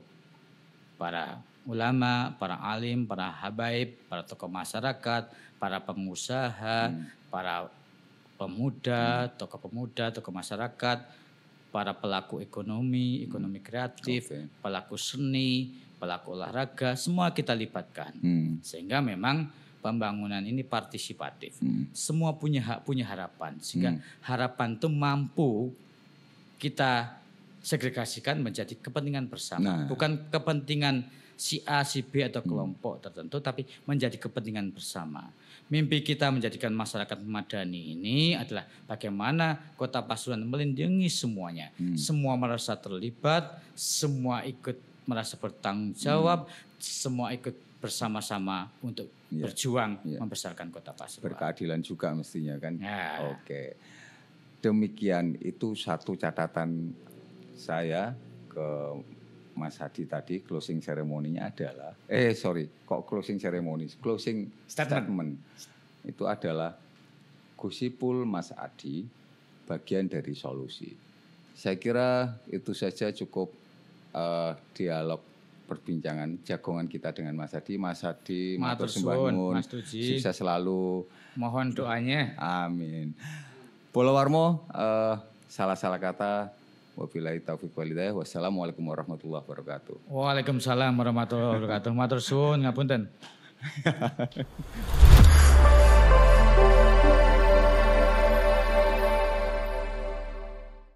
[0.97, 5.29] para ulama, para alim, para habaib, para tokoh masyarakat,
[5.59, 6.89] para pengusaha,
[7.29, 7.67] para
[8.39, 10.97] pemuda, tokoh pemuda, tokoh masyarakat,
[11.69, 14.47] para pelaku ekonomi, ekonomi kreatif, Oke.
[14.63, 18.15] pelaku seni, pelaku olahraga, semua kita libatkan.
[18.17, 18.57] Hmm.
[18.63, 19.51] Sehingga memang
[19.83, 21.59] pembangunan ini partisipatif.
[21.59, 21.91] Hmm.
[21.91, 23.59] Semua punya hak, punya harapan.
[23.59, 24.01] Sehingga Hmm.
[24.23, 25.75] harapan itu mampu
[26.55, 27.19] kita
[27.59, 29.87] segregasikan menjadi kepentingan bersama, Nah.
[29.91, 31.03] bukan kepentingan
[31.39, 35.31] si A, si B atau kelompok tertentu, tapi menjadi kepentingan bersama.
[35.71, 41.71] Mimpi kita menjadikan masyarakat madani ini adalah bagaimana Kota Pasuruan melindungi semuanya.
[41.95, 44.75] Semua merasa terlibat, semua ikut
[45.07, 49.45] merasa bertanggung jawab, semua ikut bersama-sama untuk Iya.
[49.45, 50.19] berjuang Iya.
[50.19, 51.31] membesarkan Kota Pasuruan.
[51.31, 52.75] Berkeadilan juga mestinya kan.
[52.81, 53.31] Ya.
[53.31, 53.77] Oke.
[54.59, 56.91] Demikian itu satu catatan
[57.55, 58.11] saya
[58.51, 58.67] ke
[59.59, 65.03] Mas Hadi tadi closing ceremony-nya adalah eh sorry kok closing ceremony closing Statement.
[65.11, 65.31] statement,
[66.07, 66.71] itu adalah
[67.59, 69.03] Gusipul Mas Adi
[69.67, 70.95] bagian dari solusi.
[71.51, 73.51] Saya kira itu saja cukup
[74.15, 75.19] eh, dialog
[75.67, 77.75] perbincangan jagongan kita dengan Mas Hadi.
[77.75, 80.01] Mas Hadi, matur Matur sembah suwun, nuwun, Mas Tuji.
[80.17, 81.03] sukses selalu.
[81.37, 82.33] Mohon doanya.
[82.39, 83.13] Amin.
[83.91, 85.15] Bola Warmo, eh,
[85.51, 86.33] salah-salah kata.
[86.99, 88.11] Wabillahi taufiq walhidayah.
[88.11, 90.11] Wassalamualaikum warahmatullahi wabarakatuh.
[90.11, 91.91] Waalaikumsalam warahmatullahi wabarakatuh.
[91.95, 93.07] Matur suwun ngapunten.